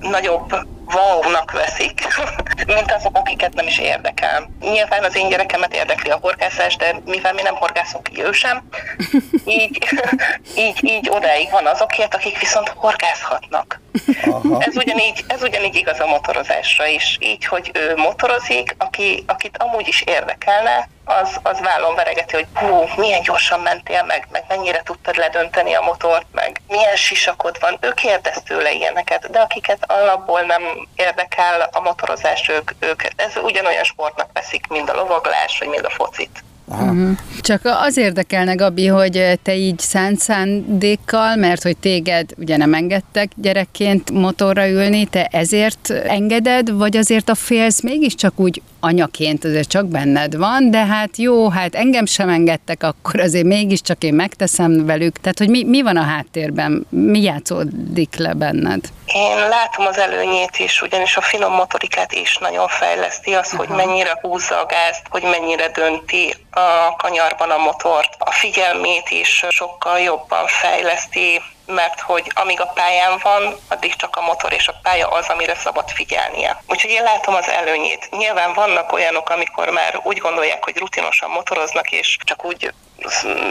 nagyobb 0.00 0.54
wow-nak 0.86 1.50
veszik, 1.52 2.00
mint 2.76 2.92
azok, 2.92 3.16
akiket 3.16 3.54
nem 3.54 3.66
is 3.66 3.78
érdekel. 3.78 4.50
Nyilván 4.60 5.04
az 5.04 5.16
én 5.16 5.28
gyerekemet 5.28 5.74
érdekli 5.74 6.10
a 6.10 6.18
horgászás, 6.20 6.76
de 6.76 7.00
mivel 7.04 7.32
mi 7.32 7.42
nem 7.42 7.54
horgászunk 7.54 8.02
ki 8.02 8.22
ő 8.22 8.32
sem, 8.32 8.62
így, 9.44 9.88
így, 10.56 10.84
így 10.84 11.08
odáig 11.10 11.50
van 11.50 11.66
azokért, 11.66 12.14
akik 12.14 12.38
viszont 12.38 12.68
horgászhatnak. 12.68 13.80
Aha. 14.22 14.56
Ez, 14.60 14.76
ugyanígy, 14.76 15.24
ez 15.26 15.42
ugyanígy 15.42 15.74
igaz 15.74 16.00
a 16.00 16.06
motorozásra 16.06 16.86
is. 16.86 17.18
Így, 17.20 17.44
hogy 17.44 17.70
ő 17.74 17.96
motorozik, 17.96 18.74
aki, 18.78 19.24
akit 19.26 19.58
amúgy 19.58 19.88
is 19.88 20.02
érdekelne, 20.02 20.88
az, 21.04 21.36
az 21.42 21.60
vállon 21.60 21.94
veregeti, 21.94 22.34
hogy 22.34 22.46
hú, 22.54 22.84
milyen 22.96 23.22
gyorsan 23.22 23.60
mentél 23.60 24.04
meg, 24.04 24.28
meg 24.32 24.44
mennyire 24.48 24.82
tudtad 24.82 25.16
ledönteni 25.16 25.74
a 25.74 25.80
motort, 25.80 26.26
meg 26.32 26.60
milyen 26.68 26.96
sisakod 26.96 27.56
van. 27.60 27.76
Ő 27.80 27.92
kérdez 27.92 28.42
tőle 28.46 28.72
ilyeneket, 28.72 29.30
de 29.30 29.38
akiket 29.38 29.84
alapból 29.86 30.40
nem 30.40 30.62
érdekel 30.94 31.68
a 31.72 31.80
motorozás, 31.80 32.48
ők, 32.48 32.70
ők 32.78 33.02
ez 33.16 33.32
ugyanolyan 33.42 33.84
sportnak 33.84 34.28
veszik, 34.32 34.66
mind 34.66 34.88
a 34.88 34.94
lovaglás, 34.94 35.58
vagy 35.58 35.68
mind 35.68 35.84
a 35.84 35.90
focit. 35.90 36.42
Uh-huh. 36.64 37.10
Csak 37.40 37.60
az 37.64 37.96
érdekelne, 37.96 38.54
Gabi, 38.54 38.86
hogy 38.86 39.38
te 39.42 39.54
így 39.54 39.78
szánt 39.78 40.18
szándékkal, 40.18 41.36
mert 41.36 41.62
hogy 41.62 41.76
téged 41.76 42.30
ugye 42.36 42.56
nem 42.56 42.74
engedtek 42.74 43.30
gyerekként 43.34 44.10
motorra 44.10 44.68
ülni, 44.68 45.04
te 45.04 45.28
ezért 45.30 45.90
engeded, 45.90 46.70
vagy 46.70 46.96
azért 46.96 47.28
a 47.28 47.34
félsz 47.34 47.82
mégiscsak 47.82 48.32
úgy 48.36 48.62
anyaként, 48.82 49.44
azért 49.44 49.68
csak 49.68 49.86
benned 49.86 50.36
van, 50.36 50.70
de 50.70 50.84
hát 50.86 51.16
jó, 51.16 51.48
hát 51.48 51.74
engem 51.74 52.06
sem 52.06 52.28
engedtek, 52.28 52.82
akkor 52.82 53.20
azért 53.20 53.44
mégiscsak 53.44 54.02
én 54.04 54.14
megteszem 54.14 54.86
velük. 54.86 55.16
Tehát, 55.16 55.38
hogy 55.38 55.48
mi, 55.48 55.64
mi 55.64 55.82
van 55.82 55.96
a 55.96 56.02
háttérben, 56.02 56.86
mi 56.88 57.22
játszódik 57.22 58.16
le 58.16 58.32
benned? 58.32 58.84
Én 59.06 59.36
látom 59.36 59.86
az 59.86 59.98
előnyét 59.98 60.58
is, 60.58 60.82
ugyanis 60.82 61.16
a 61.16 61.20
finom 61.20 61.52
motorikát 61.52 62.12
is 62.12 62.38
nagyon 62.40 62.68
fejleszti, 62.68 63.34
az, 63.34 63.52
Aha. 63.52 63.56
hogy 63.56 63.76
mennyire 63.76 64.18
húzza 64.20 64.60
a 64.60 64.66
gázt, 64.66 65.02
hogy 65.08 65.22
mennyire 65.22 65.68
dönti 65.68 66.34
a 66.50 66.96
kanyarban 66.96 67.50
a 67.50 67.58
motort. 67.58 68.14
A 68.18 68.30
figyelmét 68.30 69.10
is 69.10 69.44
sokkal 69.48 69.98
jobban 69.98 70.46
fejleszti, 70.46 71.40
mert 71.72 72.00
hogy 72.00 72.32
amíg 72.34 72.60
a 72.60 72.66
pályán 72.66 73.18
van, 73.22 73.56
addig 73.68 73.96
csak 73.96 74.16
a 74.16 74.20
motor 74.20 74.52
és 74.52 74.68
a 74.68 74.78
pálya 74.82 75.08
az, 75.08 75.26
amire 75.28 75.54
szabad 75.54 75.90
figyelnie. 75.90 76.62
Úgyhogy 76.66 76.90
én 76.90 77.02
látom 77.02 77.34
az 77.34 77.48
előnyét. 77.48 78.08
Nyilván 78.10 78.52
vannak 78.52 78.92
olyanok, 78.92 79.30
amikor 79.30 79.68
már 79.68 80.00
úgy 80.02 80.18
gondolják, 80.18 80.64
hogy 80.64 80.78
rutinosan 80.78 81.30
motoroznak, 81.30 81.90
és 81.90 82.16
csak 82.24 82.44
úgy 82.44 82.72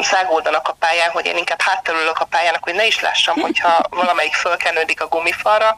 szágoldanak 0.01 0.67
a 0.67 0.75
pályán, 0.79 1.09
hogy 1.09 1.25
én 1.25 1.37
inkább 1.37 1.61
hátterülök 1.61 2.19
a 2.19 2.25
pályának, 2.25 2.63
hogy 2.63 2.75
ne 2.75 2.85
is 2.85 2.99
lássam, 2.99 3.39
hogyha 3.39 3.83
valamelyik 3.89 4.33
fölkenődik 4.33 5.01
a 5.01 5.07
gumifalra. 5.07 5.75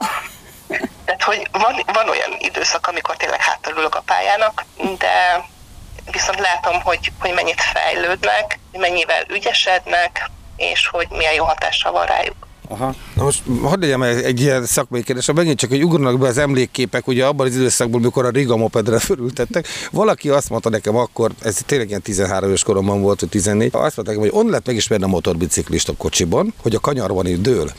Tehát, 1.06 1.24
hogy 1.24 1.48
van, 1.52 1.84
van 1.94 2.10
olyan 2.10 2.36
időszak, 2.38 2.88
amikor 2.88 3.16
tényleg 3.16 3.42
hátterülök 3.42 3.96
a 3.96 4.04
pályának, 4.06 4.66
de 4.98 5.46
viszont 6.12 6.40
látom, 6.40 6.82
hogy, 6.82 7.12
hogy 7.20 7.34
mennyit 7.34 7.62
fejlődnek, 7.62 8.60
mennyivel 8.72 9.24
ügyesednek, 9.28 10.30
és 10.56 10.88
hogy 10.88 11.08
milyen 11.10 11.34
jó 11.34 11.44
hatással 11.44 11.92
van 11.92 12.06
rájuk. 12.06 12.36
Aha. 12.68 12.96
Na 13.16 13.24
most 13.24 13.42
hadd 13.64 13.80
legyen 13.80 14.04
egy 14.04 14.42
ilyen 14.42 14.66
szakmai 14.66 15.04
kérdés, 15.04 15.32
megint 15.34 15.60
csak, 15.60 15.70
hogy 15.70 15.84
ugranak 15.84 16.20
be 16.20 16.28
az 16.28 16.38
emlékképek, 16.38 17.08
ugye 17.08 17.26
abban 17.26 17.48
az 17.48 17.56
időszakból, 17.56 18.00
mikor 18.00 18.26
a 18.26 18.30
Riga 18.30 18.58
mopedre 18.58 19.00
fölültettek. 19.00 19.68
Valaki 19.92 20.30
azt 20.30 20.50
mondta 20.50 20.70
nekem 20.70 20.96
akkor, 20.96 21.32
ez 21.42 21.58
tényleg 21.66 21.88
ilyen 21.88 22.02
13 22.02 22.48
éves 22.48 22.64
koromban 22.64 23.02
volt, 23.02 23.20
vagy 23.20 23.30
14, 23.30 23.70
azt 23.74 23.96
mondta 23.96 24.02
nekem, 24.02 24.20
hogy 24.20 24.32
on 24.34 24.50
lehet 24.50 24.66
megismerni 24.66 25.06
a 25.06 25.08
motorbiciklist 25.08 25.90
a 25.90 25.94
kocsiban, 25.98 26.54
hogy 26.62 26.76
a 26.76 26.80
kanyarban 26.80 27.28
így 27.28 27.42
dől. 27.42 27.72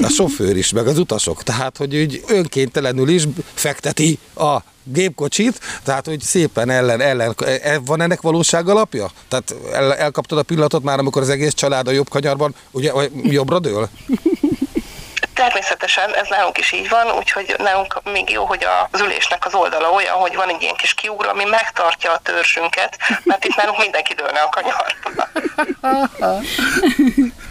A 0.00 0.08
sofőr 0.08 0.56
is, 0.56 0.72
meg 0.72 0.86
az 0.86 0.98
utasok. 0.98 1.42
Tehát, 1.42 1.76
hogy 1.76 1.96
úgy 1.96 2.24
önkéntelenül 2.28 3.08
is 3.08 3.24
fekteti 3.54 4.18
a 4.36 4.58
gépkocsit, 4.84 5.60
tehát 5.82 6.06
hogy 6.06 6.20
szépen 6.20 6.70
ellen, 6.70 7.00
ellen, 7.00 7.34
e, 7.62 7.78
van 7.84 8.00
ennek 8.00 8.20
valóság 8.20 8.68
alapja? 8.68 9.10
Tehát 9.28 9.54
el, 9.72 9.94
elkaptad 9.94 10.38
a 10.38 10.42
pillanatot 10.42 10.82
már, 10.82 10.98
amikor 10.98 11.22
az 11.22 11.28
egész 11.28 11.52
család 11.52 11.88
a 11.88 11.90
jobb 11.90 12.08
kanyarban, 12.08 12.54
ugye 12.70 12.92
jobbra 13.22 13.58
dől? 13.58 13.88
Természetesen 15.34 16.14
ez 16.14 16.28
nálunk 16.28 16.58
is 16.58 16.72
így 16.72 16.88
van, 16.88 17.06
úgyhogy 17.18 17.54
nálunk 17.58 18.00
még 18.12 18.30
jó, 18.30 18.44
hogy 18.44 18.66
az 18.90 19.00
ülésnek 19.00 19.46
az 19.46 19.54
oldala 19.54 19.90
olyan, 19.90 20.14
hogy 20.14 20.34
van 20.34 20.48
egy 20.48 20.62
ilyen 20.62 20.74
kis 20.74 20.94
kiugró, 20.94 21.28
ami 21.28 21.44
megtartja 21.44 22.12
a 22.12 22.20
törzsünket, 22.22 22.98
mert 23.24 23.44
itt 23.44 23.56
nálunk 23.56 23.78
mindenki 23.78 24.14
dőlne 24.14 24.40
a 24.40 24.48
kanyarba. 24.48 25.28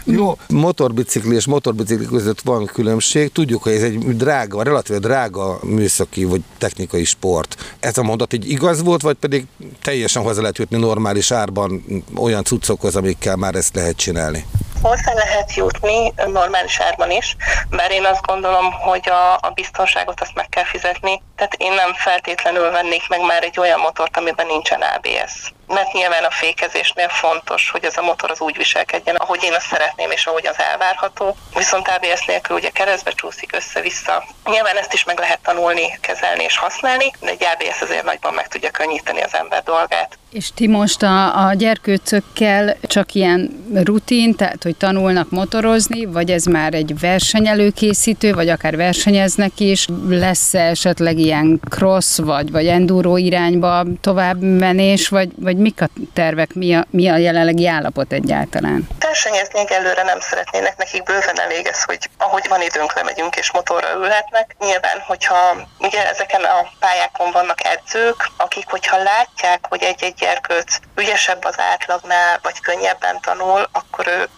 Jó, 0.06 0.38
motorbicikli 0.48 1.36
és 1.36 1.46
motorbicikli 1.46 2.06
között 2.06 2.42
van 2.42 2.66
különbség. 2.66 3.32
Tudjuk, 3.32 3.64
hogy 3.64 3.72
ez 3.72 3.84
egy 3.84 4.18
drága, 4.18 4.64
relatíve 4.64 5.00
drága 5.00 5.58
műszaki 5.62 6.24
vagy 6.24 6.42
technikai 6.58 7.04
sport. 7.04 7.56
Ez 7.80 7.98
a 7.98 8.04
mondat 8.04 8.34
így 8.34 8.50
igaz 8.50 8.84
volt, 8.84 9.02
vagy 9.02 9.16
pedig 9.16 9.46
teljesen 9.82 10.24
hozzá 10.24 10.42
lehet 10.42 10.58
jutni 10.58 10.78
normális 10.78 11.32
árban 11.32 11.86
olyan 12.16 12.44
cuccokhoz, 12.44 12.96
amikkel 12.96 13.36
már 13.36 13.56
ezt 13.56 13.76
lehet 13.76 13.96
csinálni? 13.96 14.46
hozzá 14.84 15.14
lehet 15.14 15.56
jutni 15.56 16.14
normális 16.28 16.80
árban 16.80 17.12
is, 17.12 17.36
bár 17.76 17.92
én 17.92 18.06
azt 18.06 18.26
gondolom, 18.26 18.72
hogy 18.72 19.10
a, 19.10 19.34
a 19.34 19.52
biztonságot 19.54 20.22
azt 20.22 20.36
meg 20.36 20.50
kell 20.50 20.64
fizetni, 20.64 21.22
tehát 21.36 21.54
én 21.54 21.72
nem 21.72 21.94
feltétlenül 21.94 22.72
vennék 22.72 23.08
meg 23.10 23.22
már 23.22 23.44
egy 23.44 23.60
olyan 23.60 23.80
motort, 23.80 24.18
amiben 24.18 24.46
nincsen 24.46 24.82
ABS 24.82 25.54
mert 25.74 25.94
nyilván 25.94 26.24
a 26.24 26.32
fékezésnél 26.32 27.10
fontos, 27.10 27.70
hogy 27.70 27.84
ez 27.84 27.98
a 27.98 28.02
motor 28.02 28.32
az 28.32 28.42
úgy 28.42 28.58
viselkedjen, 28.58 29.16
ahogy 29.16 29.44
én 29.44 29.54
azt 29.54 29.68
szeretném, 29.68 30.12
és 30.12 30.26
ahogy 30.26 30.48
az 30.48 30.60
elvárható. 30.72 31.36
Viszont 31.56 31.88
ABS 31.88 32.26
nélkül 32.26 32.56
ugye 32.56 32.70
keresztbe 32.70 33.12
csúszik 33.12 33.56
össze-vissza. 33.56 34.24
Nyilván 34.46 34.78
ezt 34.78 34.94
is 34.94 35.04
meg 35.04 35.20
lehet 35.20 35.40
tanulni, 35.44 35.98
kezelni 36.02 36.44
és 36.44 36.58
használni, 36.58 37.12
de 37.20 37.30
egy 37.30 37.44
ABS 37.44 37.82
azért 37.82 38.04
nagyban 38.04 38.34
meg 38.34 38.48
tudja 38.48 38.72
könnyíteni 38.72 39.22
az 39.22 39.34
ember 39.34 39.64
dolgát. 39.64 40.18
És 40.34 40.50
ti 40.56 40.68
most 40.68 41.04
a, 41.04 41.48
a 41.48 41.54
gyerkőcökkel 41.54 42.78
csak 42.82 43.14
ilyen 43.14 43.66
rutin, 43.74 44.36
tehát 44.36 44.64
hogy 44.64 44.76
tanulnak 44.76 45.30
motorozni, 45.30 46.06
vagy 46.06 46.32
ez 46.32 46.46
már 46.46 46.74
egy 46.74 47.00
versenyelőkészítő, 47.00 48.34
vagy 48.34 48.50
akár 48.50 48.76
versenyeznek 48.76 49.60
is, 49.60 49.88
lesz 50.08 50.54
-e 50.54 50.60
esetleg 50.60 51.18
ilyen 51.18 51.60
cross, 51.70 52.18
vagy, 52.18 52.52
vagy 52.52 52.68
enduro 52.68 53.18
irányba 53.18 53.84
tovább 54.02 54.42
menés, 54.42 55.08
vagy, 55.08 55.30
vagy 55.36 55.58
mik 55.64 55.82
a 55.82 55.88
tervek, 56.14 56.54
mi 56.54 56.76
a, 56.76 56.86
mi 56.90 57.10
a 57.10 57.18
jelenlegi 57.18 57.68
állapot 57.68 58.12
egyáltalán? 58.12 58.88
Versenyezni 59.00 59.60
egyelőre 59.60 60.04
nem 60.04 60.20
szeretnének, 60.20 60.78
nekik 60.78 61.04
bőven 61.04 61.40
elég 61.40 61.66
ez, 61.66 61.84
hogy 61.84 62.10
ahogy 62.18 62.46
van 62.50 62.62
időnk, 62.62 62.94
lemegyünk 62.96 63.36
és 63.36 63.52
motorra 63.52 63.94
ülhetnek. 63.96 64.56
Nyilván, 64.60 65.00
hogyha 65.08 65.56
ugye 65.80 66.10
ezeken 66.10 66.44
a 66.44 66.70
pályákon 66.80 67.32
vannak 67.32 67.64
edzők, 67.66 68.30
akik, 68.38 68.70
hogyha 68.70 68.98
látják, 68.98 69.66
hogy 69.70 69.84
egy-egy 69.84 70.14
gyerkőc 70.14 70.80
ügyesebb 70.96 71.44
az 71.44 71.60
átlagnál, 71.60 72.40
vagy 72.42 72.60
könnyebben 72.60 73.20
tanul, 73.22 73.68
akkor 73.72 74.08
ő 74.08 74.30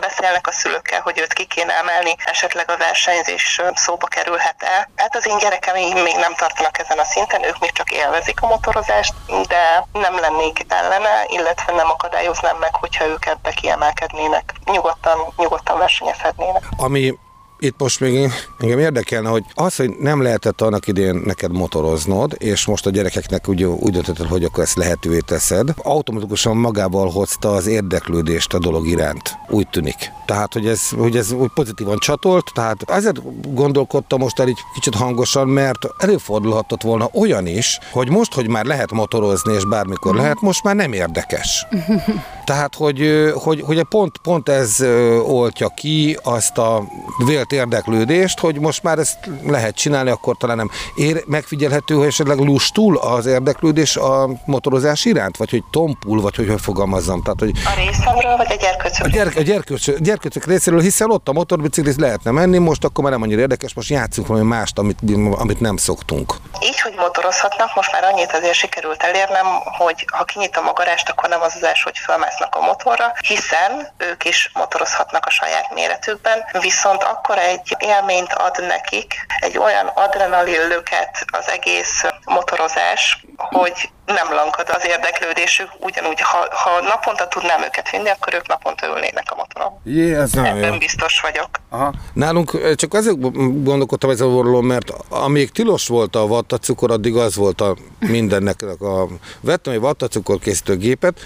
beszélnek 0.00 0.46
a 0.46 0.52
szülőkkel, 0.52 1.00
hogy 1.00 1.18
őt 1.18 1.32
ki 1.32 1.44
kéne 1.44 1.72
emelni, 1.72 2.14
esetleg 2.24 2.70
a 2.70 2.76
versenyzés 2.76 3.60
szóba 3.74 4.06
kerülhet-e. 4.06 4.90
Hát 4.96 5.16
az 5.16 5.26
én 5.26 5.38
gyerekem 5.38 5.74
még 5.74 6.16
nem 6.16 6.34
tartanak 6.34 6.78
ezen 6.78 6.98
a 6.98 7.04
szinten, 7.04 7.44
ők 7.44 7.58
még 7.58 7.72
csak 7.72 7.90
élvezik 7.90 8.42
a 8.42 8.46
motorozást, 8.46 9.14
de 9.48 9.84
nem 9.92 10.18
lennék 10.20 10.47
ellene, 10.68 11.24
illetve 11.26 11.72
nem 11.72 11.90
akadályoznám 11.90 12.56
meg, 12.56 12.74
hogyha 12.74 13.06
ők 13.06 13.26
ebbe 13.26 13.50
kiemelkednének. 13.50 14.54
Nyugodtan, 14.64 15.18
nyugodtan 15.36 15.78
versenyezhetnének. 15.78 16.62
Ami 16.76 17.18
itt 17.58 17.74
most 17.78 18.00
még 18.00 18.30
engem 18.58 18.78
érdekelne, 18.78 19.28
hogy 19.28 19.44
az, 19.54 19.76
hogy 19.76 19.90
nem 19.98 20.22
lehetett 20.22 20.60
annak 20.60 20.86
idén 20.86 21.22
neked 21.24 21.52
motoroznod, 21.52 22.34
és 22.38 22.66
most 22.66 22.86
a 22.86 22.90
gyerekeknek 22.90 23.48
úgy, 23.48 23.64
úgy 23.64 23.92
döntötted, 23.92 24.26
hogy 24.26 24.44
akkor 24.44 24.62
ezt 24.62 24.76
lehetővé 24.76 25.18
teszed, 25.18 25.74
automatikusan 25.76 26.56
magával 26.56 27.10
hozta 27.10 27.52
az 27.52 27.66
érdeklődést 27.66 28.54
a 28.54 28.58
dolog 28.58 28.86
iránt. 28.86 29.38
Úgy 29.48 29.68
tűnik. 29.68 30.10
Tehát, 30.26 30.52
hogy 30.52 30.66
ez, 30.66 30.88
hogy 30.88 31.16
ez 31.16 31.32
úgy 31.32 31.50
pozitívan 31.54 31.98
csatolt, 31.98 32.50
tehát 32.54 32.90
ezért 32.90 33.20
gondolkodtam 33.54 34.18
most 34.18 34.38
el 34.38 34.46
egy 34.46 34.58
kicsit 34.74 34.94
hangosan, 34.94 35.48
mert 35.48 35.86
előfordulhatott 35.98 36.82
volna 36.82 37.08
olyan 37.12 37.46
is, 37.46 37.78
hogy 37.92 38.10
most, 38.10 38.34
hogy 38.34 38.48
már 38.48 38.64
lehet 38.64 38.92
motorozni, 38.92 39.54
és 39.54 39.64
bármikor 39.64 40.12
mhm. 40.12 40.22
lehet, 40.22 40.40
most 40.40 40.62
már 40.62 40.74
nem 40.74 40.92
érdekes. 40.92 41.66
Tehát, 42.44 42.74
hogy, 42.74 43.30
hogy, 43.34 43.60
hogy 43.60 43.82
pont, 43.82 44.18
pont 44.18 44.48
ez 44.48 44.80
oltja 45.22 45.68
ki 45.68 46.18
azt 46.22 46.58
a 46.58 46.82
vélt 47.26 47.47
érdeklődést, 47.52 48.38
hogy 48.38 48.60
most 48.60 48.82
már 48.82 48.98
ezt 48.98 49.18
lehet 49.46 49.74
csinálni, 49.74 50.10
akkor 50.10 50.36
talán 50.36 50.56
nem. 50.56 50.70
Ér, 50.94 51.22
megfigyelhető, 51.26 51.94
hogy 51.94 52.06
esetleg 52.06 52.38
lustul 52.38 52.96
az 52.96 53.26
érdeklődés 53.26 53.96
a 53.96 54.28
motorozás 54.44 55.04
iránt, 55.04 55.36
vagy 55.36 55.50
hogy 55.50 55.62
tompul, 55.70 56.20
vagy 56.20 56.36
hogy 56.36 56.48
hogy 56.48 56.60
fogalmazzam. 56.60 57.22
Tehát, 57.22 57.40
hogy 57.40 57.52
a 57.64 57.80
részemről, 57.86 58.36
vagy 58.36 58.52
a 58.52 58.54
gyerkőcök? 58.54 59.04
A, 59.04 59.08
gyerk, 59.08 59.36
a 59.36 59.42
gyerkőcök, 59.42 59.98
gyerkőcök 59.98 60.46
részéről, 60.46 60.80
hiszen 60.80 61.10
ott 61.10 61.28
a 61.28 61.32
motorbicikliz 61.32 61.98
lehetne 61.98 62.30
menni, 62.30 62.58
most 62.58 62.84
akkor 62.84 63.04
már 63.04 63.12
nem 63.12 63.22
annyira 63.22 63.40
érdekes, 63.40 63.74
most 63.74 63.88
játszunk 63.88 64.26
valami 64.26 64.46
mást, 64.46 64.78
amit, 64.78 64.98
amit 65.38 65.60
nem 65.60 65.76
szoktunk. 65.76 66.34
Így, 66.62 66.80
hogy 66.80 66.94
motorozhatnak, 66.96 67.74
most 67.74 67.92
már 67.92 68.04
annyit 68.04 68.32
azért 68.32 68.54
sikerült 68.54 69.02
elérnem, 69.02 69.46
hogy 69.78 70.04
ha 70.12 70.24
kinyitom 70.24 70.68
a 70.68 70.72
garást, 70.72 71.08
akkor 71.08 71.28
nem 71.28 71.40
az 71.40 71.52
az 71.56 71.64
első, 71.64 71.82
hogy 71.84 71.98
felmásznak 71.98 72.54
a 72.54 72.60
motorra, 72.60 73.12
hiszen 73.26 73.92
ők 73.98 74.24
is 74.24 74.50
motorozhatnak 74.54 75.26
a 75.26 75.30
saját 75.30 75.74
méretükben, 75.74 76.38
viszont 76.60 77.02
akkor 77.02 77.37
egy 77.40 77.76
élményt 77.78 78.32
ad 78.32 78.66
nekik, 78.66 79.14
egy 79.40 79.58
olyan 79.58 79.86
adrenalin 79.86 80.68
löket 80.68 81.24
az 81.32 81.48
egész 81.48 82.04
motorozás, 82.24 83.24
hogy 83.36 83.90
nem 84.08 84.32
lankad 84.32 84.66
az 84.68 84.86
érdeklődésük, 84.86 85.68
ugyanúgy, 85.80 86.20
ha, 86.20 86.38
ha 86.50 86.80
naponta 86.80 87.28
tudnám 87.28 87.62
őket 87.62 87.90
vinni, 87.90 88.08
akkor 88.08 88.34
ők 88.34 88.46
naponta 88.46 88.86
ülnének 88.86 89.24
a 89.26 89.34
motoron. 89.34 89.80
Jé, 89.84 90.14
ez 90.14 90.32
nem 90.32 90.44
Ebben 90.44 90.72
jó. 90.72 90.78
biztos 90.78 91.20
vagyok. 91.20 91.48
Aha. 91.68 91.92
Nálunk 92.12 92.74
csak 92.74 92.94
azért 92.94 93.20
gondolkodtam 93.64 94.10
ezzel 94.10 94.26
a 94.28 94.60
mert 94.60 94.92
amíg 95.08 95.50
tilos 95.50 95.86
volt 95.86 96.16
a 96.16 96.26
vattacukor, 96.26 96.90
addig 96.90 97.16
az 97.16 97.36
volt 97.36 97.60
a 97.60 97.76
mindennek. 97.98 98.62
A, 98.62 99.06
vettem 99.40 99.72
egy 99.72 99.80
vattacukor 99.80 100.38
készítő 100.38 100.76
gépet, 100.76 101.20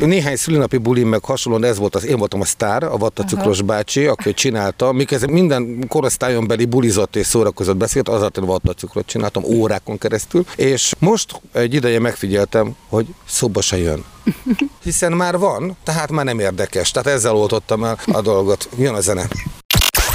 néhány 0.00 0.36
szülinapi 0.36 0.76
bulim 0.76 1.08
meg 1.08 1.24
hasonlóan 1.24 1.64
ez 1.64 1.78
volt 1.78 1.94
az, 1.94 2.06
én 2.06 2.18
voltam 2.18 2.40
a 2.40 2.44
sztár, 2.44 2.82
a 2.82 2.96
vattacukros 2.96 3.58
Aha. 3.58 3.66
bácsi, 3.66 4.06
aki 4.06 4.34
csinálta, 4.34 4.92
miközben 4.92 5.30
minden 5.30 5.84
korosztályon 5.88 6.46
beli 6.46 6.64
bulizott 6.64 7.16
és 7.16 7.26
szórakozott 7.26 7.76
beszélt, 7.76 8.08
azért 8.08 8.36
a 8.36 8.44
vattacukrot 8.44 9.06
csináltam 9.06 9.44
órákon 9.44 9.98
keresztül, 9.98 10.44
és 10.56 10.92
most 10.98 11.40
egy 11.52 11.74
ideje 11.74 12.00
meg 12.00 12.14
megfigyeltem, 12.22 12.76
hogy 12.88 13.06
szóba 13.26 13.60
se 13.60 13.78
jön. 13.78 14.04
Hiszen 14.84 15.12
már 15.12 15.38
van, 15.38 15.76
tehát 15.84 16.10
már 16.10 16.24
nem 16.24 16.38
érdekes. 16.38 16.90
Tehát 16.90 17.08
ezzel 17.08 17.34
oltottam 17.34 17.84
el 17.84 17.98
a 18.12 18.20
dolgot. 18.20 18.68
Jön 18.76 18.94
a 18.94 19.00
zene. 19.00 19.22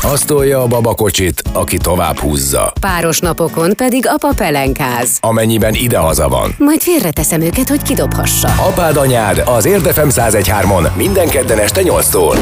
Azt 0.02 0.28
tolja 0.28 0.62
a 0.62 0.68
babakocsit, 0.68 1.42
aki 1.54 1.78
tovább 1.78 2.18
húzza. 2.18 2.74
Páros 2.80 3.20
napokon 3.20 3.76
pedig 3.76 4.08
apa 4.08 4.34
pelenkáz. 4.36 5.18
Amennyiben 5.20 5.74
idehaza 5.74 6.28
van. 6.28 6.56
Majd 6.58 6.82
félreteszem 6.82 7.42
őket, 7.42 7.70
hogy 7.70 7.82
kidobhassa. 7.82 8.48
Apád 8.48 8.98
anyád 8.98 9.44
az 9.46 9.66
Érdefem 9.66 10.10
1013-on 10.12 10.96
minden 10.96 11.28
kedden 11.28 11.60
este 11.60 11.82
8-tól. 11.84 12.38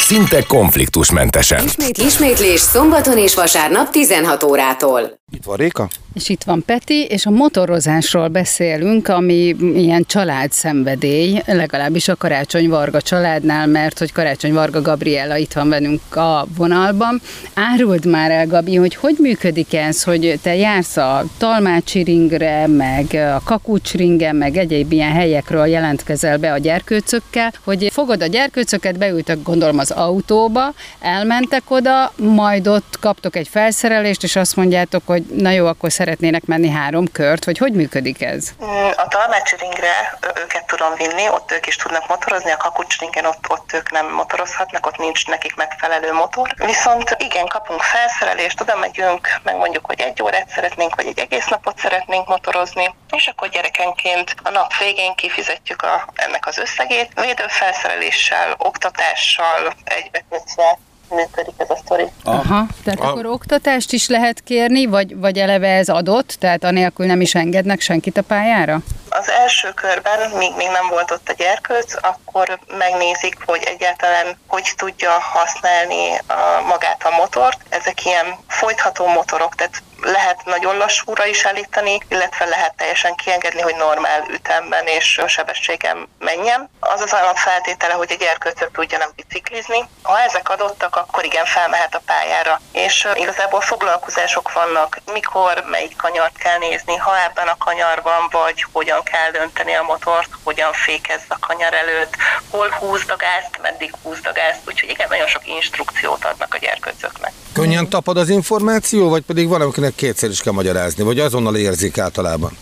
Szinte 0.00 0.42
konfliktusmentesen. 0.42 1.64
Ismét, 1.64 1.98
ismétlés 1.98 2.60
szombaton 2.60 3.18
és 3.18 3.34
vasárnap 3.34 3.90
16 3.90 4.42
órától. 4.42 5.20
Itt 5.34 5.44
van 5.44 5.56
Réka. 5.56 5.88
És 6.14 6.28
itt 6.28 6.42
van 6.42 6.62
Peti, 6.66 7.04
és 7.04 7.26
a 7.26 7.30
motorozásról 7.30 8.28
beszélünk, 8.28 9.08
ami 9.08 9.56
ilyen 9.60 10.04
családszenvedély, 10.06 11.42
legalábbis 11.46 12.08
a 12.08 12.16
Karácsony 12.16 12.68
Varga 12.68 13.00
családnál, 13.00 13.66
mert 13.66 13.98
hogy 13.98 14.12
Karácsony 14.12 14.52
Varga 14.52 14.82
Gabriella 14.82 15.36
itt 15.36 15.52
van 15.52 15.68
velünk 15.68 16.16
a 16.16 16.46
vonalban. 16.56 17.20
Áruld 17.54 18.06
már 18.06 18.30
el, 18.30 18.46
Gabi, 18.46 18.76
hogy 18.76 18.94
hogy 18.94 19.16
működik 19.18 19.74
ez, 19.74 20.02
hogy 20.02 20.38
te 20.42 20.56
jársz 20.56 20.96
a 20.96 21.24
Talmácsi 21.38 22.02
ringre, 22.02 22.66
meg 22.66 23.14
a 23.14 23.40
Kakucs 23.44 23.94
meg 24.32 24.56
egyéb 24.56 24.92
ilyen 24.92 25.12
helyekről 25.12 25.66
jelentkezel 25.66 26.38
be 26.38 26.52
a 26.52 26.58
gyerkőcökkel, 26.58 27.52
hogy 27.64 27.88
fogod 27.92 28.22
a 28.22 28.26
gyerkőcöket, 28.26 28.98
beültök 28.98 29.42
gondolom 29.42 29.78
az 29.78 29.90
autóba, 29.90 30.74
elmentek 31.00 31.62
oda, 31.68 32.12
majd 32.16 32.68
ott 32.68 32.96
kaptok 33.00 33.36
egy 33.36 33.48
felszerelést, 33.48 34.22
és 34.22 34.36
azt 34.36 34.56
mondjátok, 34.56 35.02
hogy 35.04 35.21
na 35.30 35.50
jó, 35.50 35.66
akkor 35.66 35.92
szeretnének 35.92 36.44
menni 36.44 36.68
három 36.68 37.12
kört, 37.12 37.44
vagy 37.44 37.58
hogy 37.58 37.72
működik 37.72 38.22
ez? 38.22 38.48
A 38.96 39.08
Talmácsi 39.08 39.56
ringre 39.58 40.18
őket 40.42 40.66
tudom 40.66 40.94
vinni, 40.94 41.28
ott 41.28 41.52
ők 41.52 41.66
is 41.66 41.76
tudnak 41.76 42.08
motorozni, 42.08 42.50
a 42.50 42.56
Kakucs 42.56 42.98
ringen 42.98 43.24
ott, 43.24 43.44
ott 43.48 43.72
ők 43.72 43.90
nem 43.90 44.12
motorozhatnak, 44.14 44.86
ott 44.86 44.96
nincs 44.96 45.26
nekik 45.26 45.54
megfelelő 45.54 46.12
motor. 46.12 46.54
Viszont 46.56 47.16
igen, 47.18 47.46
kapunk 47.46 47.82
felszerelést, 47.82 48.60
oda 48.60 48.76
megyünk, 48.76 49.28
megmondjuk, 49.42 49.86
hogy 49.86 50.00
egy 50.00 50.22
órát 50.22 50.48
szeretnénk, 50.48 50.94
vagy 50.94 51.06
egy 51.06 51.18
egész 51.18 51.46
napot 51.46 51.78
szeretnénk 51.78 52.28
motorozni, 52.28 52.94
és 53.16 53.26
akkor 53.26 53.48
gyerekenként 53.48 54.34
a 54.42 54.50
nap 54.50 54.76
végén 54.78 55.14
kifizetjük 55.14 55.82
a, 55.82 56.08
ennek 56.14 56.46
az 56.46 56.58
összegét, 56.58 57.10
védőfelszereléssel, 57.14 58.54
oktatással 58.58 59.74
egybekötve 59.84 60.78
működik 61.14 61.54
ez 61.56 61.70
a 61.70 61.76
sztori. 61.84 62.04
Aha, 62.24 62.66
tehát 62.84 63.00
Ah. 63.00 63.08
akkor 63.08 63.26
oktatást 63.26 63.92
is 63.92 64.08
lehet 64.08 64.40
kérni, 64.44 64.86
vagy, 64.86 65.16
vagy 65.16 65.38
eleve 65.38 65.68
ez 65.68 65.88
adott, 65.88 66.36
tehát 66.38 66.64
anélkül 66.64 67.06
nem 67.06 67.20
is 67.20 67.34
engednek 67.34 67.80
senkit 67.80 68.16
a 68.16 68.22
pályára? 68.22 68.80
Az 69.18 69.30
első 69.30 69.72
körben, 69.72 70.30
míg 70.30 70.54
még 70.54 70.68
nem 70.68 70.88
volt 70.88 71.10
ott 71.10 71.28
a 71.28 71.32
gyerkőc, 71.32 71.94
akkor 72.00 72.58
megnézik, 72.66 73.36
hogy 73.46 73.62
egyáltalán 73.62 74.38
hogy 74.48 74.72
tudja 74.76 75.10
használni 75.10 76.18
a, 76.26 76.60
magát 76.66 77.04
a 77.04 77.10
motort. 77.10 77.58
Ezek 77.68 78.04
ilyen 78.04 78.38
folytható 78.48 79.06
motorok, 79.06 79.54
tehát 79.54 79.82
lehet 80.02 80.44
nagyon 80.44 80.76
lassúra 80.76 81.26
is 81.26 81.44
állítani, 81.44 81.98
illetve 82.08 82.44
lehet 82.44 82.74
teljesen 82.74 83.14
kiengedni, 83.14 83.60
hogy 83.60 83.74
normál 83.74 84.24
ütemben 84.30 84.86
és 84.86 85.20
sebességen 85.26 86.08
menjen. 86.18 86.70
Az 86.80 87.00
az 87.00 87.12
alapfeltétele, 87.12 87.92
hogy 87.92 88.12
a 88.12 88.14
gyerkőcök 88.14 88.70
tudjanak 88.72 89.14
biciklizni. 89.14 89.88
Ha 90.02 90.20
ezek 90.20 90.48
adottak, 90.48 90.96
akkor 90.96 91.24
igen, 91.24 91.44
felmehet 91.44 91.94
a 91.94 92.02
pályára. 92.06 92.60
És 92.72 93.08
igazából 93.14 93.60
foglalkozások 93.60 94.52
vannak, 94.52 94.98
mikor, 95.12 95.64
melyik 95.66 95.96
kanyart 95.96 96.38
kell 96.38 96.58
nézni, 96.58 96.96
ha 96.96 97.22
ebben 97.22 97.48
a 97.48 97.56
kanyarban 97.58 98.28
vagy, 98.30 98.66
hogyan 98.72 99.01
kell 99.02 99.30
dönteni 99.30 99.74
a 99.74 99.82
motort, 99.82 100.28
hogyan 100.42 100.72
fékezz 100.72 101.22
a 101.28 101.38
kanyar 101.40 101.74
előtt, 101.74 102.16
hol 102.50 102.68
húzd 102.68 103.10
a 103.10 103.16
gázt, 103.16 103.58
meddig 103.62 103.94
húzd 104.02 104.26
a 104.26 104.32
gázt. 104.32 104.60
Úgyhogy 104.66 104.90
igen, 104.90 105.06
nagyon 105.10 105.26
sok 105.26 105.46
instrukciót 105.46 106.24
adnak 106.24 106.54
a 106.54 106.58
gyerkőcöknek. 106.58 107.32
Könnyen 107.52 107.88
tapad 107.88 108.16
az 108.16 108.28
információ, 108.28 109.08
vagy 109.08 109.22
pedig 109.22 109.48
valamikinek 109.48 109.94
kétszer 109.94 110.30
is 110.30 110.40
kell 110.40 110.52
magyarázni, 110.52 111.04
vagy 111.04 111.20
azonnal 111.20 111.56
érzik 111.56 111.98
általában? 111.98 112.58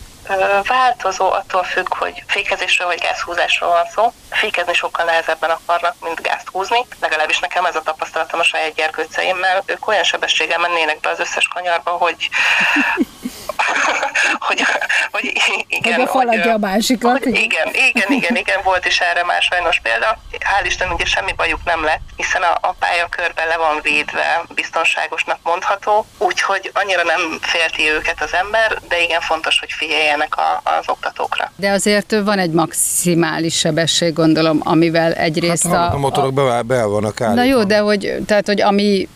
Változó 0.67 1.31
attól 1.31 1.63
függ, 1.65 1.95
hogy 1.95 2.23
fékezésről 2.27 2.87
vagy 2.87 3.01
gázhúzásról 3.01 3.71
van 3.71 3.87
szó. 3.95 4.13
Fékezni 4.31 4.75
sokkal 4.75 5.05
nehezebben 5.05 5.51
akarnak, 5.51 5.95
mint 6.01 6.23
gázt 6.23 6.49
húzni. 6.53 6.87
Legalábbis 7.01 7.39
nekem 7.39 7.65
ez 7.65 7.77
a 7.77 7.83
tapasztalatom 7.83 8.41
a 8.41 8.43
saját 8.43 8.75
gyerkőceimmel. 8.75 9.63
Ők 9.67 9.89
olyan 9.89 10.03
sebességgel 10.03 10.59
mennének 10.59 11.01
be 11.01 11.11
az 11.11 11.19
összes 11.19 11.49
kanyarba, 11.49 11.91
hogy 11.91 12.29
hogy, 14.39 14.63
hogy 15.11 15.33
igen, 15.69 15.93
Hogy 15.95 16.05
befaladja 16.05 16.53
a 16.53 16.59
másikat. 16.59 17.23
hogy 17.25 17.35
igen, 17.39 17.69
igen, 17.73 18.11
igen, 18.13 18.37
igen, 18.37 18.61
volt 18.65 18.87
is 18.87 18.99
erre 19.01 19.25
már 19.25 19.43
sajnos 19.43 19.81
példa. 19.83 20.19
Hál' 20.39 20.67
Isten 20.67 20.91
ugye 20.93 21.05
semmi 21.05 21.33
bajuk 21.37 21.65
nem 21.65 21.85
lett, 21.85 22.01
hiszen 22.17 22.43
a, 22.43 22.59
a 22.61 22.73
pályakörben 22.79 23.47
le 23.49 23.57
van 23.57 23.79
védve, 23.83 24.43
biztonságosnak 24.55 25.39
mondható, 25.43 26.07
úgyhogy 26.19 26.71
annyira 26.75 27.03
nem 27.03 27.21
félti 27.41 27.91
őket 27.91 28.23
az 28.23 28.35
ember, 28.35 28.79
de 28.89 29.01
igen 29.03 29.21
fontos, 29.21 29.59
hogy 29.59 29.73
figyeljenek 29.73 30.37
a, 30.37 30.61
az 30.65 30.89
oktatókra. 30.89 31.53
De 31.57 31.71
azért 31.71 32.15
van 32.25 32.39
egy 32.39 32.51
maximális 32.51 33.59
sebesség, 33.59 34.13
gondolom, 34.13 34.61
amivel 34.65 35.13
egyrészt 35.13 35.67
Hát, 35.67 35.93
a, 35.93 35.95
a 35.95 35.99
motorok 35.99 36.33
be, 36.35 36.63
be 36.63 36.85
vannak 36.85 37.19
Na 37.19 37.27
állítva. 37.27 37.43
jó, 37.45 37.65
de 37.65 37.79
hogy, 37.79 38.15
tehát, 38.27 38.47
hogy 38.47 38.61
ami 38.61 39.09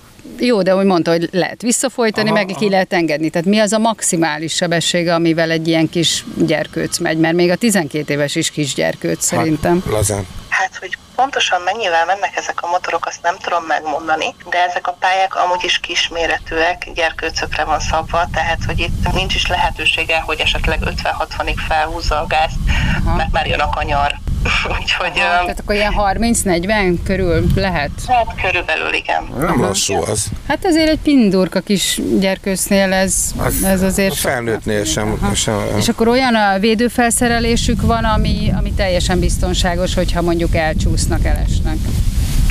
jó, 0.44 0.62
de 0.62 0.70
hogy 0.70 0.84
mondta, 0.84 1.10
hogy 1.10 1.28
lehet 1.32 1.62
visszafolytani, 1.62 2.30
Aha, 2.30 2.44
meg 2.44 2.54
ki 2.58 2.68
lehet 2.68 2.92
engedni. 2.92 3.30
Tehát 3.30 3.46
mi 3.46 3.58
az 3.58 3.72
a 3.72 3.78
maximális 3.78 4.54
sebessége, 4.54 5.14
amivel 5.14 5.50
egy 5.50 5.68
ilyen 5.68 5.88
kis 5.88 6.24
gyerkőc 6.36 6.98
megy? 6.98 7.18
Mert 7.18 7.34
még 7.34 7.50
a 7.50 7.56
12 7.56 8.12
éves 8.12 8.34
is 8.34 8.50
kis 8.50 8.74
gyerkőc 8.74 9.24
szerintem. 9.24 9.82
Hát, 9.84 9.92
lazán. 9.92 10.26
Hát, 10.48 10.76
hogy 10.80 10.98
pontosan 11.14 11.60
mennyivel 11.60 12.04
mennek 12.04 12.36
ezek 12.36 12.62
a 12.62 12.66
motorok, 12.66 13.06
azt 13.06 13.22
nem 13.22 13.36
tudom 13.38 13.64
megmondani, 13.64 14.34
de 14.50 14.58
ezek 14.68 14.86
a 14.86 14.92
pályák 14.92 15.34
amúgy 15.34 15.64
is 15.64 15.78
kisméretűek, 15.78 16.90
gyerkőcökre 16.94 17.64
van 17.64 17.80
szabva, 17.80 18.28
tehát 18.32 18.64
hogy 18.66 18.78
itt 18.78 19.12
nincs 19.12 19.34
is 19.34 19.46
lehetősége, 19.46 20.20
hogy 20.20 20.40
esetleg 20.40 20.80
50-60-ig 20.82 21.56
felhúzza 21.68 22.20
a 22.20 22.26
gázt, 22.26 22.56
Aha. 23.04 23.16
mert 23.16 23.32
már 23.32 23.46
jön 23.46 23.60
a 23.60 23.70
kanyar. 23.70 24.14
Úgyhogy 24.80 25.12
Aha, 25.14 25.40
tehát 25.40 25.60
akkor 25.60 25.74
ilyen 25.74 25.94
30-40 25.96 26.96
körül 27.04 27.46
lehet? 27.54 27.90
hát 28.08 28.40
körülbelül 28.42 28.94
igen. 28.94 29.24
Nem 29.38 29.60
lassú 29.60 29.94
az. 29.94 30.26
Hát 30.48 30.64
azért 30.64 30.88
egy 30.88 30.98
pindurka 30.98 31.60
kis 31.60 32.00
gyerkőcnél 32.20 32.92
ez, 32.92 33.34
ez 33.64 33.82
azért... 33.82 34.12
A 34.12 34.14
felnőttnél 34.14 34.84
sem. 34.84 35.18
Aha. 35.20 35.34
sem 35.34 35.54
És 35.76 35.88
akkor 35.88 36.08
olyan 36.08 36.34
a 36.34 36.58
védőfelszerelésük 36.58 37.82
van, 37.82 38.04
ami, 38.04 38.52
ami 38.56 38.72
teljesen 38.72 39.18
biztonságos, 39.18 39.94
hogyha 39.94 40.22
mondjuk 40.22 40.54
elcsúsznak, 40.54 41.24
elesnek. 41.24 41.76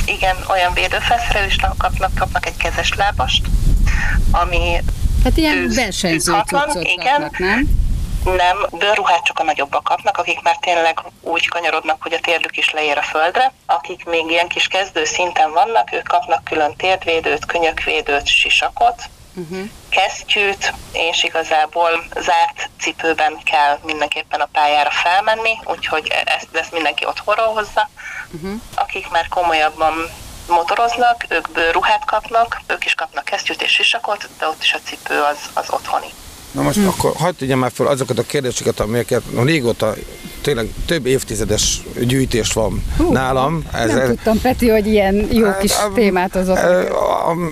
Igen, 0.06 0.36
olyan 0.50 0.72
védőfelszerelést 0.74 1.66
kapnak, 1.76 2.10
kapnak 2.14 2.46
egy 2.46 2.56
kezes 2.56 2.94
lábast, 2.96 3.46
ami 4.30 4.82
Hát 5.24 5.36
ilyen 5.36 5.70
versenyző 5.74 6.32
cuccot 6.32 6.82
igen. 6.82 7.12
kapnak, 7.12 7.38
nem? 7.38 7.68
Nem, 8.24 8.66
bőrruhát 8.70 9.24
csak 9.24 9.38
a 9.38 9.42
nagyobbak 9.42 9.84
kapnak, 9.84 10.18
akik 10.18 10.42
már 10.42 10.56
tényleg 10.56 11.00
úgy 11.20 11.48
kanyarodnak, 11.48 12.02
hogy 12.02 12.12
a 12.12 12.20
térdük 12.20 12.56
is 12.56 12.70
leér 12.70 12.98
a 12.98 13.02
földre. 13.02 13.52
Akik 13.66 14.04
még 14.04 14.30
ilyen 14.30 14.48
kis 14.48 14.66
kezdő 14.66 15.04
szinten 15.04 15.52
vannak, 15.52 15.92
ők 15.92 16.08
kapnak 16.08 16.44
külön 16.44 16.76
térdvédőt, 16.76 17.46
könyökvédőt, 17.46 18.26
sisakot, 18.26 19.02
uh-huh. 19.34 19.68
kesztyűt, 19.88 20.72
és 20.92 21.24
igazából 21.24 22.04
zárt 22.14 22.70
cipőben 22.80 23.38
kell 23.44 23.78
mindenképpen 23.82 24.40
a 24.40 24.48
pályára 24.52 24.90
felmenni, 24.90 25.58
úgyhogy 25.64 26.12
ezt, 26.24 26.48
ezt 26.52 26.72
mindenki 26.72 27.06
otthonról 27.06 27.52
hozza. 27.52 27.88
Uh-huh. 28.32 28.60
Akik 28.74 29.10
már 29.10 29.28
komolyabban 29.28 30.10
motoroznak, 30.48 31.24
ők 31.28 31.50
bőrruhát 31.50 32.04
kapnak, 32.04 32.60
ők 32.66 32.84
is 32.84 32.94
kapnak 32.94 33.24
kesztyűt 33.24 33.62
és 33.62 33.72
sisakot, 33.72 34.28
de 34.38 34.48
ott 34.48 34.62
is 34.62 34.74
a 34.74 34.78
cipő 34.84 35.22
az, 35.22 35.38
az 35.54 35.70
otthoni. 35.70 36.12
Na 36.54 36.62
most 36.62 36.78
hm. 36.78 36.86
akkor 36.86 37.12
hagyd 37.16 37.36
tegyem 37.36 37.58
már 37.58 37.70
fel 37.74 37.86
azokat 37.86 38.18
a 38.18 38.22
kérdéseket, 38.22 38.80
amelyeket 38.80 39.22
régóta 39.44 39.94
tényleg 40.40 40.68
több 40.86 41.06
évtizedes 41.06 41.82
gyűjtés 42.00 42.52
van 42.52 42.82
Hú, 42.96 43.12
nálam. 43.12 43.64
Ez, 43.72 43.92
nem 43.92 44.06
tudtam, 44.06 44.40
Peti, 44.40 44.68
hogy 44.68 44.86
ilyen 44.86 45.28
jó 45.32 45.50
kis 45.60 45.72
a- 45.72 45.92
témát 45.94 46.32
hozott. 46.32 46.58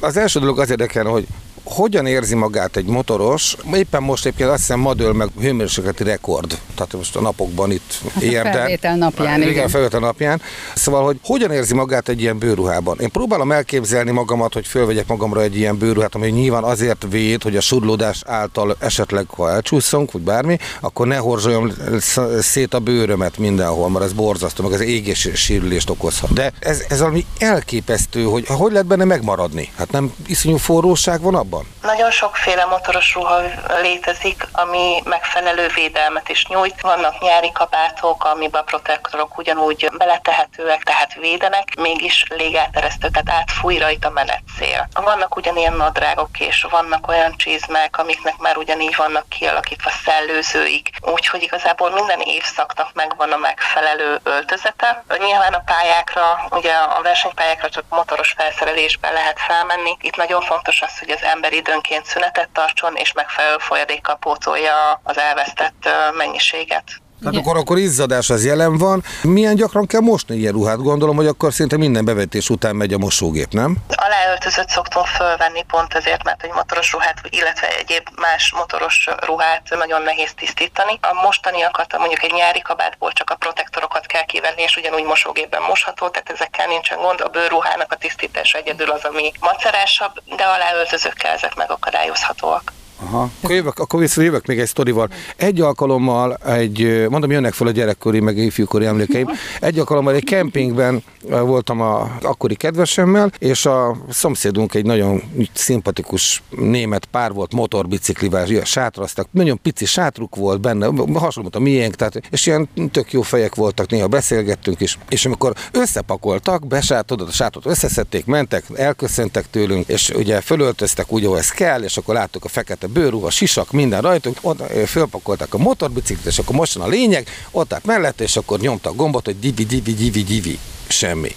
Az 0.00 0.16
első 0.16 0.40
dolog 0.40 0.60
az 0.60 0.70
érdekel, 0.70 1.04
hogy 1.04 1.26
hogyan 1.72 2.06
érzi 2.06 2.34
magát 2.34 2.76
egy 2.76 2.84
motoros? 2.86 3.56
Éppen 3.74 4.02
most 4.02 4.26
egyébként 4.26 4.48
azt 4.50 4.58
hiszem 4.58 4.80
ma 4.80 4.94
dől 4.94 5.12
meg 5.12 5.28
hőmérsékleti 5.40 6.04
rekord. 6.04 6.58
Tehát 6.74 6.92
most 6.92 7.16
a 7.16 7.20
napokban 7.20 7.70
itt 7.70 7.94
Hát 8.14 8.22
a 8.22 8.26
érden. 8.26 8.52
felvétel 8.52 8.96
napján, 8.96 9.36
igen. 9.40 9.52
igen. 9.52 9.68
felvétel 9.68 10.00
napján. 10.00 10.40
Szóval, 10.74 11.04
hogy 11.04 11.18
hogyan 11.22 11.50
érzi 11.50 11.74
magát 11.74 12.08
egy 12.08 12.20
ilyen 12.20 12.38
bőruhában? 12.38 12.98
Én 13.00 13.10
próbálom 13.10 13.52
elképzelni 13.52 14.10
magamat, 14.10 14.52
hogy 14.52 14.66
fölvegyek 14.66 15.06
magamra 15.06 15.42
egy 15.42 15.56
ilyen 15.56 15.78
bőruhát, 15.78 16.14
ami 16.14 16.28
nyilván 16.28 16.62
azért 16.64 17.06
véd, 17.10 17.42
hogy 17.42 17.56
a 17.56 17.60
surlódás 17.60 18.22
által 18.26 18.76
esetleg, 18.78 19.26
ha 19.28 19.50
elcsúszunk, 19.50 20.12
vagy 20.12 20.22
bármi, 20.22 20.58
akkor 20.80 21.06
ne 21.06 21.16
horzsoljam 21.16 21.72
sz- 22.00 22.20
szét 22.40 22.74
a 22.74 22.78
bőrömet 22.78 23.38
mindenhol, 23.38 23.90
mert 23.90 24.04
ez 24.04 24.12
borzasztó, 24.12 24.62
meg 24.64 24.72
ez 24.72 24.80
égés 24.80 25.28
sérülést 25.34 25.90
okozhat. 25.90 26.32
De 26.32 26.52
ez, 26.58 26.82
ez 26.88 26.98
valami 26.98 27.26
elképesztő, 27.38 28.22
hogy 28.24 28.46
hogy 28.46 28.72
lehet 28.72 28.86
benne 28.86 29.04
megmaradni? 29.04 29.68
Hát 29.76 29.90
nem 29.90 30.12
iszonyú 30.26 30.56
forróság 30.56 31.20
van 31.20 31.34
abban? 31.34 31.61
Van? 31.62 31.72
Nagyon 31.82 32.10
sokféle 32.10 32.64
motoros 32.64 33.14
ruha 33.14 33.40
létezik, 33.80 34.46
ami 34.52 35.02
megfelelő 35.04 35.66
védelmet 35.74 36.28
is 36.28 36.46
nyújt. 36.46 36.80
Vannak 36.80 37.20
nyári 37.20 37.52
kabátok, 37.52 38.24
amiben 38.24 38.60
a 38.60 38.64
protektorok 38.64 39.38
ugyanúgy 39.38 39.90
beletehetőek, 39.98 40.82
tehát 40.82 41.14
védenek, 41.14 41.76
mégis 41.76 42.24
légáteresztő, 42.28 43.08
tehát 43.08 43.40
átfúj 43.40 43.78
rajta 43.78 44.10
menetszél. 44.10 44.88
Vannak 44.94 45.36
ugyanilyen 45.36 45.72
nadrágok, 45.72 46.40
és 46.40 46.66
vannak 46.70 47.08
olyan 47.08 47.36
csizmák, 47.36 47.98
amiknek 47.98 48.36
már 48.36 48.56
ugyanígy 48.56 48.96
vannak 48.96 49.28
kialakítva 49.28 49.90
szellőzőik, 50.04 50.90
úgyhogy 51.00 51.42
igazából 51.42 51.90
minden 51.90 52.20
évszaknak 52.20 52.92
megvan 52.94 53.32
a 53.32 53.36
megfelelő 53.36 54.20
öltözete. 54.22 55.04
Nyilván 55.18 55.54
a 55.54 55.62
pályákra, 55.64 56.46
ugye 56.50 56.72
a 56.72 57.02
versenypályákra 57.02 57.68
csak 57.68 57.84
motoros 57.88 58.34
felszerelésben 58.36 59.12
lehet 59.12 59.40
felmenni. 59.40 59.96
Itt 60.00 60.16
nagyon 60.16 60.40
fontos 60.40 60.82
az, 60.82 60.98
hogy 60.98 61.10
az 61.10 61.22
ember 61.22 61.41
időnként 61.50 62.04
szünetet 62.04 62.48
tartson, 62.52 62.96
és 62.96 63.12
megfelelő 63.12 63.56
folyadékkal 63.58 64.16
pótolja 64.16 65.00
az 65.02 65.18
elvesztett 65.18 65.88
mennyiséget. 66.16 66.84
Tehát 67.22 67.38
akkor, 67.38 67.56
akkor 67.56 67.78
izzadás 67.78 68.30
az 68.30 68.44
jelen 68.44 68.78
van. 68.78 69.04
Milyen 69.22 69.54
gyakran 69.54 69.86
kell 69.86 70.00
mosni 70.00 70.36
ilyen 70.36 70.52
ruhát? 70.52 70.82
Gondolom, 70.82 71.16
hogy 71.16 71.26
akkor 71.26 71.52
szinte 71.52 71.76
minden 71.76 72.04
bevetés 72.04 72.50
után 72.50 72.76
megy 72.76 72.92
a 72.92 72.98
mosógép, 72.98 73.52
nem? 73.52 73.76
Aláöltözött 73.94 74.68
szoktunk 74.68 75.06
fölvenni 75.06 75.64
pont 75.66 75.94
ezért, 75.94 76.24
mert 76.24 76.42
egy 76.42 76.52
motoros 76.54 76.92
ruhát, 76.92 77.20
illetve 77.28 77.76
egyéb 77.76 78.08
más 78.16 78.52
motoros 78.56 79.08
ruhát 79.26 79.62
nagyon 79.78 80.02
nehéz 80.02 80.32
tisztítani. 80.36 80.98
A 81.00 81.22
mostaniakat, 81.22 81.98
mondjuk 81.98 82.22
egy 82.22 82.32
nyári 82.32 82.60
kabátból 82.62 83.12
csak 83.12 83.30
a 83.30 83.34
protektorokat 83.34 84.06
kell 84.06 84.24
kivenni, 84.24 84.62
és 84.62 84.76
ugyanúgy 84.76 85.04
mosógépben 85.04 85.62
mosható, 85.62 86.08
tehát 86.08 86.30
ezekkel 86.30 86.66
nincsen 86.66 86.98
gond. 86.98 87.20
A 87.20 87.28
bőrruhának 87.28 87.92
a 87.92 87.96
tisztítása 87.96 88.58
egyedül 88.58 88.90
az, 88.90 89.04
ami 89.04 89.32
macerásabb, 89.40 90.14
de 90.36 90.44
aláöltözőkkel 90.44 91.32
ezek 91.32 91.54
megakadályozhatóak. 91.54 92.72
Aha. 93.04 93.30
Akkor 93.40 93.54
jövök, 93.54 93.78
akkor 93.78 94.00
vissza 94.00 94.22
jövök 94.22 94.46
még 94.46 94.58
egy 94.58 94.66
sztorival. 94.66 95.08
Egy 95.36 95.60
alkalommal 95.60 96.34
egy, 96.34 97.06
mondom, 97.08 97.30
jönnek 97.30 97.52
fel 97.52 97.66
a 97.66 97.70
gyerekkori, 97.70 98.20
meg 98.20 98.36
ifjúkori 98.36 98.84
emlékeim. 98.84 99.28
Egy 99.60 99.78
alkalommal 99.78 100.14
egy 100.14 100.24
kempingben 100.24 101.02
voltam 101.28 101.80
a 101.80 102.16
akkori 102.22 102.54
kedvesemmel, 102.54 103.30
és 103.38 103.66
a 103.66 103.96
szomszédunk 104.10 104.74
egy 104.74 104.84
nagyon 104.84 105.22
szimpatikus 105.52 106.42
német 106.50 107.04
pár 107.04 107.32
volt, 107.32 107.52
motorbiciklivel, 107.52 108.46
sátraztak, 108.64 109.28
nagyon 109.30 109.60
pici 109.62 109.84
sátruk 109.84 110.36
volt 110.36 110.60
benne, 110.60 110.88
hasonló 111.14 111.50
a 111.52 111.58
miénk, 111.58 111.94
tehát, 111.94 112.20
és 112.30 112.46
ilyen 112.46 112.68
tök 112.90 113.12
jó 113.12 113.22
fejek 113.22 113.54
voltak, 113.54 113.90
néha 113.90 114.06
beszélgettünk 114.06 114.80
is, 114.80 114.98
és 115.08 115.26
amikor 115.26 115.54
összepakoltak, 115.72 116.66
besátodott 116.66 117.28
a 117.28 117.32
sátot, 117.32 117.66
összeszedték, 117.66 118.26
mentek, 118.26 118.64
elköszöntek 118.74 119.50
tőlünk, 119.50 119.88
és 119.88 120.10
ugye 120.10 120.40
fölöltöztek 120.40 121.12
úgy, 121.12 121.24
ahogy 121.24 121.38
ez 121.38 121.50
kell, 121.50 121.82
és 121.82 121.96
akkor 121.96 122.14
láttuk 122.14 122.44
a 122.44 122.48
fekete 122.48 122.86
bőrruha, 122.92 123.30
sisak, 123.30 123.70
minden 123.70 124.00
rajtunk, 124.00 124.38
ott 124.40 124.62
fölpakolták 124.86 125.54
a 125.54 125.58
motorbiciklit, 125.58 126.26
és 126.26 126.38
akkor 126.38 126.56
most 126.56 126.76
a 126.76 126.86
lényeg, 126.86 127.28
ott 127.50 127.72
állt 127.72 127.84
mellett, 127.84 128.20
és 128.20 128.36
akkor 128.36 128.60
nyomta 128.60 128.90
a 128.90 128.92
gombot, 128.92 129.24
hogy 129.24 129.38
divi, 129.38 129.64
divi, 129.64 129.94
divi, 129.94 130.22
divi. 130.22 130.58
Semmi. 130.88 131.34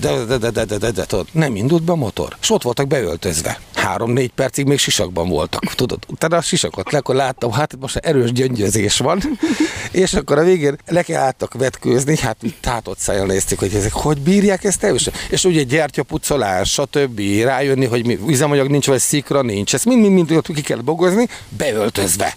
De, 0.00 0.24
de, 0.24 0.36
de, 0.38 0.50
de, 0.50 0.64
de, 0.64 0.78
de, 0.78 0.90
de, 0.90 1.04
tudod, 1.04 1.26
nem 1.32 1.56
indult 1.56 1.82
be 1.82 1.92
a 1.92 1.96
motor. 1.96 2.36
És 2.40 2.50
ott 2.50 2.62
voltak 2.62 2.86
beöltözve. 2.86 3.60
Három-négy 3.74 4.30
percig 4.30 4.66
még 4.66 4.78
sisakban 4.78 5.28
voltak, 5.28 5.74
tudod. 5.74 5.98
Utána 6.08 6.36
a 6.36 6.40
sisakot 6.40 6.92
le, 6.92 6.98
akkor 6.98 7.14
láttam, 7.14 7.52
hát 7.52 7.76
most 7.80 7.96
erős 7.96 8.32
gyöngyözés 8.32 8.98
van, 8.98 9.22
és 9.90 10.14
akkor 10.14 10.38
a 10.38 10.44
végén 10.44 10.76
le 10.86 11.02
kell 11.02 11.22
álltak 11.22 11.54
vetkőzni, 11.54 12.16
hát 12.16 12.36
tátott 12.60 12.98
szájjal 12.98 13.26
nézték, 13.26 13.58
hogy 13.58 13.74
ezek 13.74 13.92
hogy 13.92 14.20
bírják 14.20 14.64
ezt 14.64 14.84
el? 14.84 14.96
És 15.30 15.44
ugye 15.44 15.62
gyertyapucolás, 15.62 16.72
stb. 16.72 17.20
rájönni, 17.42 17.86
hogy 17.86 18.06
mi, 18.06 18.18
üzemanyag 18.28 18.68
nincs, 18.68 18.86
vagy 18.86 18.98
szikra 18.98 19.42
nincs. 19.42 19.74
Ezt 19.74 19.84
mind-mind 19.84 20.40
ki 20.42 20.60
kell 20.60 20.78
bogozni, 20.78 21.28
beöltözve. 21.48 22.36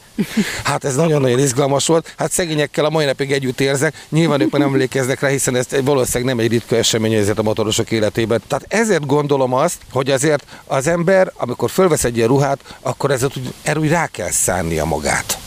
Hát 0.63 0.83
ez 0.83 0.95
nagyon-nagyon 0.95 1.39
izgalmas 1.39 1.85
volt. 1.85 2.13
Hát 2.17 2.31
szegényekkel 2.31 2.85
a 2.85 2.89
mai 2.89 3.05
napig 3.05 3.31
együtt 3.31 3.61
érzek. 3.61 4.05
Nyilván 4.09 4.41
ők 4.41 4.51
nem 4.51 4.61
emlékeznek 4.61 5.19
rá, 5.19 5.27
hiszen 5.27 5.55
ez 5.55 5.67
valószínűleg 5.83 6.35
nem 6.35 6.45
egy 6.45 6.51
ritka 6.51 6.75
esemény 6.75 7.13
ezért 7.13 7.39
a 7.39 7.43
motorosok 7.53 7.91
életében. 7.91 8.41
Tehát 8.47 8.65
ezért 8.67 9.05
gondolom 9.05 9.53
azt, 9.53 9.81
hogy 9.91 10.09
azért 10.11 10.43
az 10.67 10.87
ember, 10.87 11.31
amikor 11.37 11.69
fölvesz 11.69 12.03
egy 12.03 12.17
ilyen 12.17 12.27
ruhát, 12.27 12.59
akkor 12.81 13.11
ezért 13.11 13.37
úgy, 13.37 13.53
erről 13.63 13.83
úgy 13.83 13.89
rá 13.89 14.07
kell 14.07 14.31
szánnia 14.31 14.85
magát. 14.85 15.37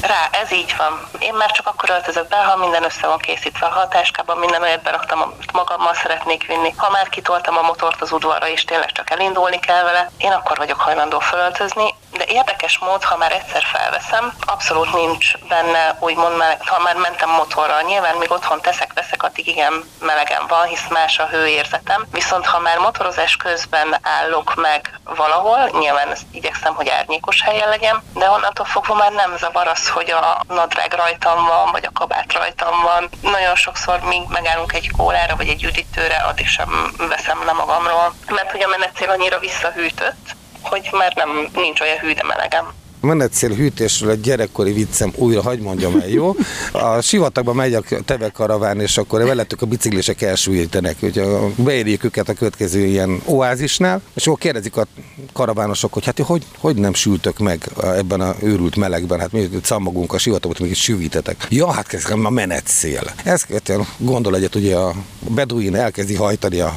Rá, 0.00 0.28
ez 0.42 0.52
így 0.52 0.74
van. 0.78 0.92
Én 1.18 1.34
már 1.34 1.50
csak 1.50 1.66
akkor 1.66 1.90
öltözök 1.90 2.28
be, 2.28 2.36
ha 2.36 2.56
minden 2.56 2.84
össze 2.84 3.06
van 3.06 3.18
készítve. 3.18 3.66
A 3.66 3.88
táskában 3.88 4.38
minden 4.38 4.62
olyat 4.62 4.82
beraktam, 4.82 5.20
amit 5.20 5.52
magammal 5.52 5.94
szeretnék 5.94 6.46
vinni. 6.46 6.74
Ha 6.76 6.90
már 6.90 7.08
kitoltam 7.08 7.56
a 7.56 7.62
motort 7.62 8.02
az 8.02 8.12
udvarra, 8.12 8.48
és 8.48 8.64
tényleg 8.64 8.92
csak 8.92 9.10
elindulni 9.10 9.58
kell 9.58 9.84
vele, 9.84 10.10
én 10.16 10.30
akkor 10.30 10.56
vagyok 10.56 10.80
hajlandó 10.80 11.18
fölöltözni. 11.18 11.91
De 12.32 12.38
érdekes 12.38 12.78
mód, 12.78 13.04
ha 13.04 13.16
már 13.16 13.32
egyszer 13.32 13.62
felveszem, 13.62 14.32
abszolút 14.40 14.92
nincs 14.92 15.36
benne, 15.48 15.96
úgymond, 15.98 16.42
ha 16.58 16.82
már 16.82 16.96
mentem 16.96 17.30
motorral. 17.30 17.82
Nyilván 17.82 18.16
még 18.16 18.30
otthon 18.30 18.60
teszek, 18.60 18.92
veszek, 18.92 19.22
addig 19.22 19.46
igen 19.46 19.90
melegen 20.00 20.46
van, 20.48 20.66
hisz 20.66 20.88
más 20.88 21.18
a 21.18 21.26
hőérzetem. 21.26 22.06
Viszont 22.12 22.46
ha 22.46 22.58
már 22.58 22.78
motorozás 22.78 23.36
közben 23.36 23.98
állok 24.02 24.54
meg 24.54 25.00
valahol, 25.04 25.70
nyilván 25.78 26.08
ezt 26.10 26.22
igyekszem, 26.30 26.74
hogy 26.74 26.88
árnyékos 26.88 27.42
helyen 27.42 27.68
legyen, 27.68 28.02
de 28.14 28.30
onnantól 28.30 28.66
fogva 28.66 28.94
már 28.94 29.12
nem 29.12 29.36
zavar 29.36 29.66
az, 29.66 29.88
hogy 29.88 30.10
a 30.10 30.40
nadrág 30.48 30.92
rajtam 30.92 31.44
van, 31.44 31.70
vagy 31.72 31.84
a 31.84 31.98
kabát 31.98 32.32
rajtam 32.32 32.80
van. 32.82 33.08
Nagyon 33.20 33.54
sokszor 33.54 34.00
még 34.00 34.22
megállunk 34.28 34.72
egy 34.72 34.90
kólára, 34.96 35.36
vagy 35.36 35.48
egy 35.48 35.64
üdítőre, 35.64 36.16
addig 36.16 36.48
sem 36.48 36.94
veszem 36.96 37.44
le 37.44 37.52
magamról, 37.52 38.14
mert 38.26 38.50
hogy 38.50 38.62
a 38.62 38.68
menetcél 38.68 39.10
annyira 39.10 39.38
visszahűtött, 39.38 40.40
hogy 40.62 40.88
már 40.92 41.12
nem 41.14 41.28
nincs 41.54 41.80
olyan 41.80 41.98
hű, 41.98 42.12
de 42.12 42.22
melegem 42.26 42.72
menetszél 43.02 43.50
hűtésről 43.50 44.10
egy 44.10 44.20
gyerekkori 44.20 44.72
viccem 44.72 45.12
újra, 45.16 45.42
hagy 45.42 45.60
mondjam 45.60 46.00
el, 46.00 46.08
jó? 46.08 46.34
A 46.72 47.00
sivatagban 47.00 47.54
megy 47.54 47.74
a 47.74 47.82
teve 48.04 48.28
karaván, 48.28 48.80
és 48.80 48.96
akkor 48.96 49.24
velettük 49.24 49.62
a 49.62 49.66
biciklisek 49.66 50.22
elsüllyítenek, 50.22 50.96
hogy 51.00 51.22
beérjük 51.56 52.04
őket 52.04 52.28
a 52.28 52.34
következő 52.34 52.84
ilyen 52.84 53.22
oázisnál, 53.24 54.00
és 54.14 54.26
akkor 54.26 54.38
kérdezik 54.38 54.76
a 54.76 54.86
karavánosok, 55.32 55.92
hogy 55.92 56.04
hát 56.04 56.18
hogy, 56.18 56.42
hogy 56.58 56.76
nem 56.76 56.94
sültök 56.94 57.38
meg 57.38 57.68
ebben 57.82 58.20
a 58.20 58.34
őrült 58.42 58.76
melegben, 58.76 59.20
hát 59.20 59.32
mi 59.32 59.48
cammagunk 59.62 60.12
a 60.12 60.18
sivatagot, 60.18 60.58
még 60.58 60.70
is 60.70 60.82
süvítetek. 60.82 61.46
Ja, 61.48 61.72
hát 61.72 61.86
kezdem 61.86 62.24
a 62.24 62.30
menetszél. 62.30 63.02
Ezt 63.24 63.46
követően 63.46 63.86
gondol 63.98 64.36
egyet, 64.36 64.54
ugye 64.54 64.76
a 64.76 64.94
beduin 65.28 65.76
elkezdi 65.76 66.14
hajtani 66.14 66.60
a 66.60 66.74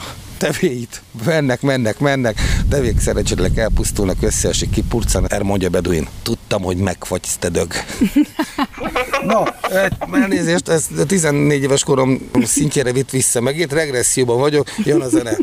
tevéit, 0.51 1.01
mennek, 1.25 1.61
mennek, 1.61 1.99
mennek, 1.99 2.41
de 2.69 2.79
végig 2.79 2.99
szerencsétleg 2.99 3.59
elpusztulnak, 3.59 4.17
összeesik, 4.21 4.69
kipurcan, 4.69 5.25
erre 5.27 5.43
mondja 5.43 5.69
Beduin. 5.69 6.07
Tudtam, 6.23 6.63
hogy 6.63 6.77
megfagysz, 6.77 7.37
te 7.37 7.49
dög. 7.49 7.73
no, 9.31 9.43
elnézést, 10.11 10.69
ez 10.69 10.87
14 11.07 11.63
éves 11.63 11.83
korom 11.83 12.29
szintjére 12.43 12.91
vitt 12.91 13.09
vissza, 13.09 13.41
megint 13.41 13.73
regresszióban 13.73 14.39
vagyok, 14.39 14.67
jön 14.83 15.01
a 15.01 15.09
zene. 15.09 15.37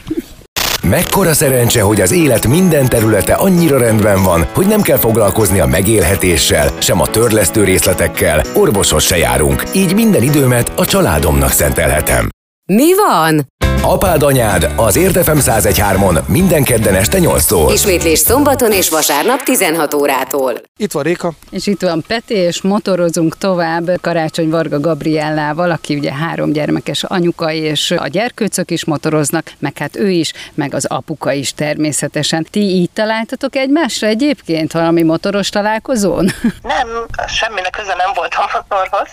Mekkora 0.82 1.34
szerencse, 1.34 1.80
hogy 1.80 2.00
az 2.00 2.12
élet 2.12 2.46
minden 2.46 2.88
területe 2.88 3.34
annyira 3.34 3.78
rendben 3.78 4.22
van, 4.22 4.48
hogy 4.54 4.66
nem 4.66 4.82
kell 4.82 4.98
foglalkozni 4.98 5.60
a 5.60 5.66
megélhetéssel, 5.66 6.72
sem 6.78 7.00
a 7.00 7.06
törlesztő 7.06 7.64
részletekkel, 7.64 8.42
orvoshoz 8.54 9.04
se 9.04 9.16
járunk, 9.16 9.62
így 9.74 9.94
minden 9.94 10.22
időmet 10.22 10.72
a 10.78 10.84
családomnak 10.84 11.50
szentelhetem. 11.50 12.28
Mi 12.66 12.94
van? 12.94 13.46
Apád 13.84 14.22
anyád 14.22 14.72
az 14.76 14.96
Érdefem 14.96 15.38
1013-on 15.40 16.26
minden 16.26 16.62
kedden 16.62 16.94
este 16.94 17.18
8-tól. 17.20 17.70
Ismétlés 17.72 18.18
szombaton 18.18 18.72
és 18.72 18.90
vasárnap 18.90 19.42
16 19.42 19.94
órától. 19.94 20.54
Itt 20.76 20.92
van 20.92 21.02
Réka. 21.02 21.32
És 21.50 21.66
itt 21.66 21.80
van 21.80 22.04
Peti, 22.06 22.34
és 22.34 22.62
motorozunk 22.62 23.38
tovább 23.38 23.90
Karácsony 24.00 24.50
Varga 24.50 24.80
Gabriellával, 24.80 25.70
aki 25.70 25.94
ugye 25.94 26.12
három 26.12 26.52
gyermekes 26.52 27.04
anyuka, 27.04 27.52
és 27.52 27.90
a 27.90 28.06
gyerkőcök 28.06 28.70
is 28.70 28.84
motoroznak, 28.84 29.50
meg 29.58 29.78
hát 29.78 29.96
ő 29.96 30.10
is, 30.10 30.32
meg 30.54 30.74
az 30.74 30.84
apuka 30.84 31.32
is 31.32 31.54
természetesen. 31.54 32.46
Ti 32.50 32.60
így 32.60 32.90
találtatok 32.90 33.56
egymásra 33.56 34.06
egyébként 34.06 34.72
valami 34.72 35.02
motoros 35.02 35.48
találkozón? 35.48 36.24
Nem, 36.62 36.88
semminek 37.28 37.70
köze 37.70 37.94
nem 37.94 38.10
volt 38.14 38.34
a 38.34 38.50
motorhoz, 38.52 39.08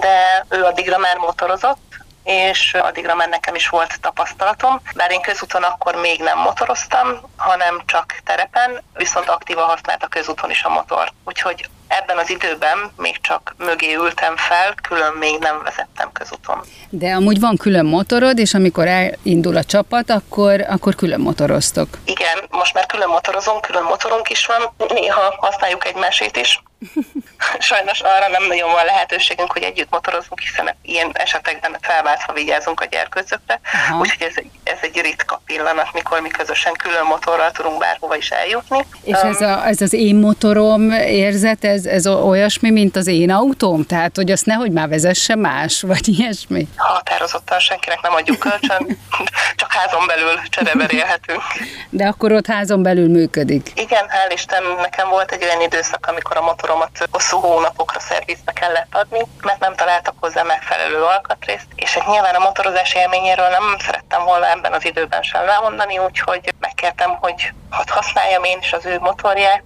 de 0.00 0.46
ő 0.56 0.62
addigra 0.62 0.98
már 0.98 1.16
motorozott, 1.16 1.93
és 2.24 2.74
addigra 2.74 3.14
már 3.14 3.28
nekem 3.28 3.54
is 3.54 3.68
volt 3.68 4.00
tapasztalatom, 4.00 4.80
bár 4.94 5.10
én 5.10 5.20
közúton 5.20 5.62
akkor 5.62 5.94
még 5.94 6.20
nem 6.20 6.38
motoroztam, 6.38 7.20
hanem 7.36 7.82
csak 7.86 8.14
terepen, 8.24 8.82
viszont 8.94 9.28
aktívan 9.28 9.64
használt 9.64 10.02
a 10.02 10.08
közúton 10.08 10.50
is 10.50 10.62
a 10.62 10.68
motor. 10.68 11.12
Úgyhogy 11.24 11.68
ebben 11.88 12.18
az 12.18 12.30
időben 12.30 12.78
még 12.96 13.20
csak 13.20 13.54
mögé 13.58 13.94
ültem 13.94 14.36
fel, 14.36 14.74
külön 14.88 15.12
még 15.12 15.38
nem 15.38 15.62
vezettem 15.62 16.12
közúton. 16.12 16.60
De 16.90 17.14
amúgy 17.14 17.40
van 17.40 17.56
külön 17.56 17.86
motorod, 17.86 18.38
és 18.38 18.54
amikor 18.54 18.86
elindul 18.86 19.56
a 19.56 19.64
csapat, 19.64 20.10
akkor, 20.10 20.60
akkor 20.60 20.94
külön 20.94 21.20
motoroztok. 21.20 21.88
Igen, 22.04 22.38
most 22.50 22.74
már 22.74 22.86
külön 22.86 23.08
motorozunk, 23.08 23.60
külön 23.60 23.82
motorunk 23.82 24.28
is 24.28 24.46
van, 24.46 24.88
néha 24.88 25.34
használjuk 25.36 25.86
egymásét 25.86 26.36
is, 26.36 26.62
Sajnos 27.58 28.00
arra 28.00 28.28
nem 28.28 28.46
nagyon 28.46 28.70
van 28.70 28.84
lehetőségünk, 28.84 29.52
hogy 29.52 29.62
együtt 29.62 29.90
motorozunk, 29.90 30.40
hiszen 30.40 30.76
ilyen 30.82 31.10
esetekben 31.12 31.76
felváltva 31.80 32.32
vigyázunk 32.32 32.80
a 32.80 32.84
gyerkőcökre. 32.84 33.60
Úgyhogy 34.00 34.26
ez 34.28 34.34
egy, 34.36 34.50
ez 34.64 34.78
egy 34.80 35.00
ritka 35.00 35.42
pillanat, 35.46 35.92
mikor 35.92 36.20
mi 36.20 36.28
közösen 36.28 36.72
külön 36.72 37.04
motorral 37.04 37.50
tudunk 37.50 37.78
bárhova 37.78 38.16
is 38.16 38.30
eljutni. 38.30 38.86
És 39.02 39.16
ez, 39.16 39.40
a, 39.40 39.66
ez 39.66 39.80
az 39.80 39.92
én 39.92 40.16
motorom 40.16 40.90
érzet, 40.90 41.64
ez, 41.64 41.84
ez 41.84 42.06
olyasmi, 42.06 42.70
mint 42.70 42.96
az 42.96 43.06
én 43.06 43.30
autóm? 43.30 43.84
Tehát, 43.86 44.16
hogy 44.16 44.30
azt 44.30 44.46
nehogy 44.46 44.70
már 44.70 44.88
vezesse 44.88 45.34
más, 45.34 45.80
vagy 45.80 46.08
ilyesmi? 46.08 46.68
Határozottan 46.76 47.58
senkinek 47.58 48.00
nem 48.00 48.14
adjuk 48.14 48.38
kölcsön, 48.38 48.98
csak 49.60 49.72
házon 49.72 50.06
belül 50.06 50.40
csereberélhetünk. 50.48 51.42
De 51.90 52.06
akkor 52.06 52.32
ott 52.32 52.46
házon 52.46 52.82
belül 52.82 53.08
működik. 53.08 53.72
Igen, 53.74 54.04
hál' 54.08 54.32
Isten, 54.32 54.62
nekem 54.80 55.08
volt 55.08 55.32
egy 55.32 55.44
olyan 55.44 55.60
időszak, 55.60 56.06
amikor 56.06 56.36
a 56.36 56.42
motoromat 56.42 57.08
hosszú 57.10 57.33
hónapokra 57.40 58.00
szervizbe 58.00 58.52
kellett 58.52 58.94
adni, 58.94 59.20
mert 59.42 59.60
nem 59.60 59.74
találtak 59.74 60.14
hozzá 60.20 60.42
megfelelő 60.42 61.02
alkatrészt, 61.02 61.66
és 61.74 61.94
hát 61.94 62.06
nyilván 62.06 62.34
a 62.34 62.38
motorozás 62.38 62.94
élményéről 62.94 63.48
nem 63.48 63.76
szerettem 63.78 64.24
volna 64.24 64.50
ebben 64.50 64.72
az 64.72 64.84
időben 64.84 65.22
sem 65.22 65.44
lemondani, 65.44 65.98
úgyhogy 65.98 66.54
megkértem, 66.60 67.16
hogy 67.20 67.52
hadd 67.70 67.90
használjam 67.90 68.44
én 68.44 68.58
is 68.60 68.72
az 68.72 68.86
ő 68.86 68.98
motorját, 68.98 69.62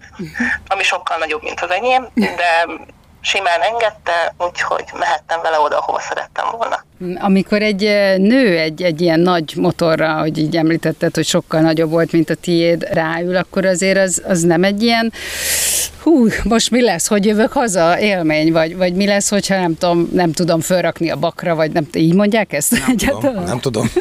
ami 0.69 0.83
sokkal 0.83 1.19
nagyobb, 1.19 1.43
mint 1.43 1.61
az 1.61 1.71
enyém, 1.71 2.09
de 2.15 2.67
simán 3.21 3.61
engedte, 3.61 4.35
úgyhogy 4.39 4.85
mehettem 4.99 5.43
vele 5.43 5.59
oda, 5.59 5.79
ahova 5.79 6.01
szerettem 6.01 6.45
volna. 6.57 6.85
Amikor 7.21 7.63
egy 7.63 7.81
nő 8.19 8.59
egy, 8.59 8.83
egy 8.83 9.01
ilyen 9.01 9.21
nagy 9.21 9.53
motorra, 9.57 10.19
hogy 10.19 10.39
így 10.39 10.57
említetted, 10.57 11.15
hogy 11.15 11.27
sokkal 11.27 11.61
nagyobb 11.61 11.91
volt, 11.91 12.13
mint 12.13 12.31
a 12.31 12.35
tiéd, 12.35 12.89
ráül, 12.93 13.37
akkor 13.37 13.65
azért 13.65 13.99
az, 13.99 14.23
az 14.27 14.43
nem 14.43 14.65
egy 14.65 14.83
ilyen 14.83 15.13
hú, 16.03 16.27
most 16.43 16.71
mi 16.71 16.83
lesz, 16.83 17.07
hogy 17.07 17.27
jövök 17.27 17.53
haza 17.53 18.01
élmény, 18.01 18.53
vagy, 18.53 18.77
vagy 18.77 18.95
mi 18.95 19.07
lesz, 19.07 19.31
hogyha 19.31 19.57
nem 19.57 19.77
tudom, 19.77 20.09
nem 20.13 20.33
tudom 20.33 20.61
fölrakni 20.61 21.11
a 21.11 21.17
bakra, 21.17 21.55
vagy 21.55 21.71
nem, 21.73 21.89
így 21.93 22.15
mondják 22.15 22.53
ezt? 22.53 22.71
Nem 22.87 22.97
tudom, 22.97 23.45
nem 23.45 23.61
tudom. 23.61 23.91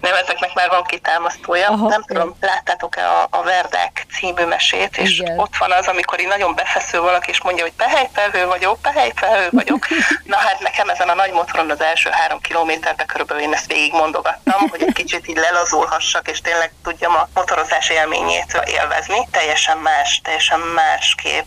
nem, 0.00 0.14
ezeknek 0.14 0.54
már 0.54 0.68
van 0.68 0.84
kitámasztója. 0.84 1.68
Aha, 1.68 1.88
nem 1.88 2.02
tudom, 2.02 2.36
láttátok-e 2.40 3.08
a, 3.08 3.26
a 3.30 3.42
Verdák 3.42 4.06
című 4.14 4.44
mesét, 4.44 4.96
és 4.96 5.18
Igen. 5.18 5.38
ott 5.38 5.56
van 5.58 5.72
az, 5.72 5.86
amikor 5.86 6.20
így 6.20 6.26
nagyon 6.26 6.54
befeszül 6.54 7.00
valaki, 7.00 7.30
és 7.30 7.42
mondja, 7.42 7.62
hogy 7.62 7.72
pehelyfelhő 7.72 8.46
vagyok, 8.46 8.80
pehelyfelhő 8.82 9.48
vagyok. 9.50 9.86
Na 10.24 10.36
hát 10.36 10.60
nekem 10.60 10.88
ezen 10.88 11.08
a 11.08 11.14
nagy 11.14 11.32
motoron 11.32 11.70
az 11.70 11.80
első 11.80 12.10
három 12.12 12.40
kilométerben 12.40 13.06
körülbelül 13.06 13.42
én 13.42 13.52
ezt 13.52 13.66
végig 13.66 13.92
mondogattam, 13.92 14.68
hogy 14.70 14.82
egy 14.82 14.94
kicsit 14.94 15.28
így 15.28 15.36
lelazulhassak, 15.36 16.28
és 16.28 16.40
tényleg 16.40 16.72
tudjam 16.82 17.14
a 17.14 17.28
motorozás 17.34 17.88
élményét 17.90 18.60
élvezni. 18.64 19.28
Teljesen 19.30 19.78
más, 19.78 20.20
teljesen 20.24 20.60
másképp 20.60 21.46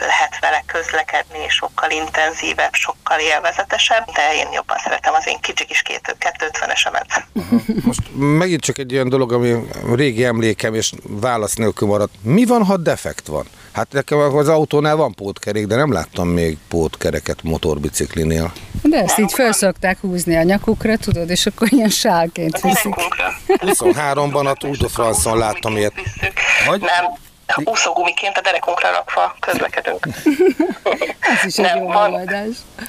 lehet 0.00 0.38
vele 0.40 0.62
közlekedni, 0.66 1.48
sokkal 1.48 1.90
intenzívebb, 1.90 2.74
sokkal 2.74 3.18
élvezetesebb, 3.18 4.04
de 4.10 4.34
én 4.34 4.52
jobban 4.52 4.78
szeretem 4.78 5.14
az 5.14 5.26
én 5.26 5.40
kicsi 5.40 5.64
kis 5.64 5.82
250-esemet. 5.84 7.22
Most 7.86 8.00
megint 8.16 8.60
csak 8.60 8.78
egy 8.78 8.94
olyan 8.94 9.08
dolog, 9.08 9.32
ami 9.32 9.54
régi 9.94 10.24
emlékem, 10.24 10.74
és 10.74 10.92
válasz 11.02 11.54
nélkül 11.54 11.88
maradt. 11.88 12.14
Mi 12.22 12.44
van, 12.44 12.64
ha 12.64 12.76
defekt 12.76 13.26
van? 13.26 13.46
Hát 13.72 13.92
nekem 13.92 14.18
az 14.18 14.48
autónál 14.48 14.96
van 14.96 15.14
pótkerék, 15.14 15.66
de 15.66 15.76
nem 15.76 15.92
láttam 15.92 16.28
még 16.28 16.56
pótkereket 16.68 17.42
motorbiciklinél. 17.42 18.52
De 18.82 19.02
ezt 19.02 19.18
így 19.18 19.32
föl 19.32 19.52
szokták 19.52 19.98
húzni 20.00 20.36
a 20.36 20.42
nyakukra, 20.42 20.96
tudod, 20.96 21.30
és 21.30 21.46
akkor 21.46 21.72
ilyen 21.72 21.88
sálként 21.88 22.60
viszik. 22.60 22.94
23-ban 23.48 24.46
a 24.46 24.52
Tour 24.52 24.76
de 24.76 24.88
France-on 24.88 25.38
láttam 25.38 25.76
ilyet. 25.76 25.92
Vagy? 26.66 26.80
Nem, 26.80 27.64
úszógumiként 27.64 28.36
a 28.36 28.40
derekunkra 28.40 28.90
rakva 28.90 29.36
közlekedünk. 29.40 30.06
Ez 31.38 31.44
is 31.44 31.56
egy 31.56 31.64
Nem, 31.64 31.78
jó 31.78 31.88
megoldás. 31.88 32.46
Van 32.76 32.86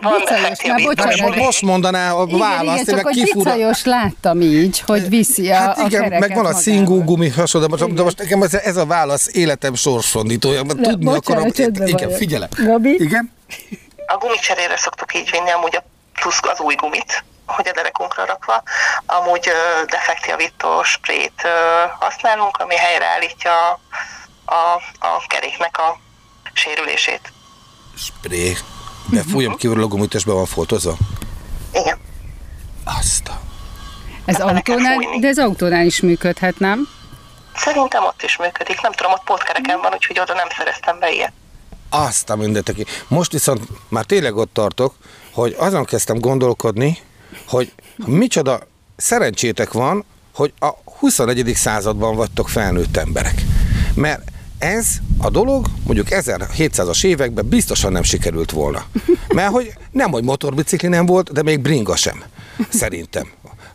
vicajos, 0.00 0.62
már 0.62 0.82
bocsánat. 0.82 1.36
Most 1.36 1.62
mondaná 1.62 2.12
a 2.12 2.26
választ, 2.26 2.82
igen, 2.82 2.98
igen, 2.98 3.14
csak 3.14 3.34
vicajos 3.34 3.84
láttam 3.84 4.40
így, 4.40 4.80
hogy 4.86 5.08
viszi 5.08 5.50
a, 5.50 5.54
hát 5.54 5.78
igen, 5.86 6.12
a 6.12 6.18
meg 6.18 6.34
van 6.34 6.46
a 6.46 6.54
szingú 6.54 7.04
gumi 7.04 7.28
hasonló, 7.28 7.66
de, 7.66 7.86
de 7.86 8.02
most 8.02 8.18
nekem 8.18 8.42
ez, 8.42 8.54
ez 8.54 8.76
a 8.76 8.86
válasz 8.86 9.28
életem 9.32 9.74
sorsfondítója. 9.74 10.62
Tudni 10.62 11.04
bocsánat, 11.04 11.58
akarom. 11.58 11.86
Igen, 11.86 12.10
figyelem. 12.10 12.48
Gabi? 12.56 12.96
Igen? 12.98 13.32
A 14.06 14.16
gumicserére 14.16 14.76
szoktuk 14.76 15.14
így 15.14 15.30
vinni 15.30 15.50
amúgy 15.50 15.76
a 15.76 15.84
plusz 16.20 16.40
az 16.42 16.60
új 16.60 16.74
gumit, 16.74 17.24
hogy 17.46 17.68
a 17.68 17.72
derekunkra 17.72 18.24
rakva. 18.24 18.62
Amúgy 19.06 19.50
defektjavító 19.86 20.82
sprét 20.82 21.42
használunk, 21.98 22.56
ami 22.56 22.76
helyreállítja 22.76 23.80
a, 24.44 24.82
a 24.98 25.26
keréknek 25.26 25.78
a 25.78 25.98
sérülését. 26.52 27.32
Spré. 27.96 28.56
De 29.10 29.22
fújom 29.22 29.56
kívül 29.56 29.82
a 29.82 29.86
gumításban 29.86 30.34
van 30.34 30.46
foltozva? 30.46 30.96
Igen. 31.72 31.98
Azt 32.84 33.28
a... 33.28 33.40
Ez 34.24 34.40
autónál, 34.40 34.96
de 35.20 35.28
ez 35.28 35.38
autónál 35.38 35.86
is 35.86 36.00
működhet, 36.00 36.58
nem? 36.58 36.88
Szerintem 37.54 38.04
ott 38.04 38.22
is 38.22 38.36
működik. 38.36 38.80
Nem 38.80 38.92
tudom, 38.92 39.12
ott 39.12 39.24
pótkereken 39.24 39.80
van, 39.80 39.92
úgyhogy 39.94 40.18
oda 40.20 40.34
nem 40.34 40.46
szereztem 40.56 40.98
be 40.98 41.12
ilyet. 41.12 41.32
Azt 41.90 42.30
a 42.30 42.36
mindet, 42.36 42.74
Most 43.08 43.32
viszont 43.32 43.62
már 43.88 44.04
tényleg 44.04 44.36
ott 44.36 44.52
tartok, 44.52 44.94
hogy 45.32 45.54
azon 45.58 45.84
kezdtem 45.84 46.18
gondolkodni, 46.18 46.98
hogy 47.46 47.72
micsoda 47.96 48.60
szerencsétek 48.96 49.72
van, 49.72 50.04
hogy 50.34 50.52
a 50.58 50.70
21. 50.98 51.52
században 51.54 52.16
vagytok 52.16 52.48
felnőtt 52.48 52.96
emberek. 52.96 53.42
Mert 53.94 54.22
ez 54.58 54.96
a 55.18 55.30
dolog 55.30 55.66
mondjuk 55.84 56.06
1700-as 56.10 57.04
években 57.04 57.48
biztosan 57.48 57.92
nem 57.92 58.02
sikerült 58.02 58.50
volna. 58.50 58.84
Mert 59.34 59.50
hogy 59.50 59.72
nem, 59.90 60.10
hogy 60.10 60.24
motorbicikli 60.24 60.88
nem 60.88 61.06
volt, 61.06 61.32
de 61.32 61.42
még 61.42 61.60
bringa 61.60 61.96
sem. 61.96 62.22
Szerintem. 62.68 63.28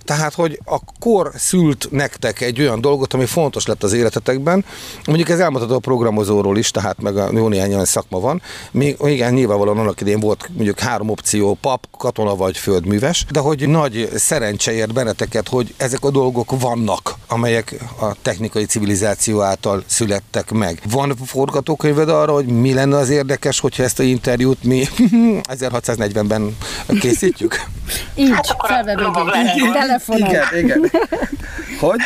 Tehát, 0.05 0.33
hogy 0.33 0.59
a 0.65 0.79
kor 0.99 1.31
szült 1.35 1.87
nektek 1.91 2.41
egy 2.41 2.59
olyan 2.59 2.81
dolgot, 2.81 3.13
ami 3.13 3.25
fontos 3.25 3.65
lett 3.65 3.83
az 3.83 3.93
életetekben. 3.93 4.65
Mondjuk 5.05 5.29
ez 5.29 5.39
elmondható 5.39 5.75
a 5.75 5.79
programozóról 5.79 6.57
is, 6.57 6.71
tehát 6.71 7.01
meg 7.01 7.17
a 7.17 7.29
jó 7.33 7.47
néhány 7.47 7.73
olyan 7.73 7.85
szakma 7.85 8.19
van. 8.19 8.41
Még, 8.71 8.97
igen, 9.01 9.33
nyilvánvalóan 9.33 9.77
annak 9.77 10.01
idén 10.01 10.19
volt 10.19 10.49
mondjuk 10.53 10.79
három 10.79 11.09
opció, 11.09 11.57
pap, 11.61 11.87
katona 11.97 12.35
vagy 12.35 12.57
földműves, 12.57 13.25
de 13.31 13.39
hogy 13.39 13.69
nagy 13.69 14.09
szerencse 14.15 14.73
ért 14.73 14.93
benneteket, 14.93 15.47
hogy 15.47 15.73
ezek 15.77 16.03
a 16.03 16.11
dolgok 16.11 16.59
vannak, 16.59 17.15
amelyek 17.27 17.75
a 17.99 18.15
technikai 18.21 18.65
civilizáció 18.65 19.41
által 19.41 19.83
születtek 19.85 20.51
meg. 20.51 20.81
Van 20.91 21.15
forgatókönyved 21.25 22.09
arra, 22.09 22.33
hogy 22.33 22.45
mi 22.45 22.73
lenne 22.73 22.97
az 22.97 23.09
érdekes, 23.09 23.59
hogyha 23.59 23.83
ezt 23.83 23.99
a 23.99 24.03
interjút 24.03 24.63
mi 24.63 24.83
1640-ben 25.53 26.57
készítjük? 26.99 27.61
Így, 28.15 28.29
hát 28.31 28.55
felvevődik 28.67 29.92
telefonon. 29.99 30.29
Igen, 30.29 30.47
igen. 30.57 30.91
Hogy? 31.79 31.99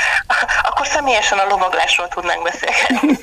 Akkor 0.70 0.88
személyesen 0.88 1.38
a 1.38 1.48
lovaglásról 1.50 2.08
tudnánk 2.08 2.44
beszélni. 2.44 3.18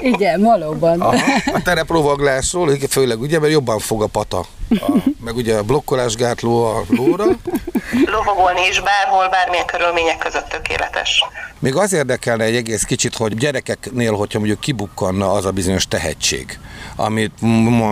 Igen, 0.00 0.42
valóban. 0.42 1.00
Aha, 1.00 1.16
a 1.52 1.62
tereplovaglásról, 1.62 2.76
főleg 2.90 3.20
ugye, 3.20 3.38
mert 3.38 3.52
jobban 3.52 3.78
fog 3.78 4.02
a 4.02 4.06
pata. 4.06 4.38
A, 4.70 4.92
meg 5.24 5.36
ugye 5.36 5.56
a 5.56 5.62
blokkolásgátló 5.62 6.64
a 6.64 6.82
lóra. 6.88 7.24
Lovagolni 8.04 8.66
is 8.68 8.80
bárhol, 8.80 9.28
bármilyen 9.28 9.66
körülmények 9.66 10.18
között 10.18 10.48
tökéletes. 10.48 11.24
Még 11.58 11.76
az 11.76 11.92
érdekelne 11.92 12.44
egy 12.44 12.56
egész 12.56 12.82
kicsit, 12.82 13.16
hogy 13.16 13.36
gyerekeknél, 13.36 14.12
hogyha 14.12 14.38
mondjuk 14.38 14.60
kibukkanna 14.60 15.32
az 15.32 15.44
a 15.44 15.50
bizonyos 15.50 15.88
tehetség, 15.88 16.58
amit 16.96 17.32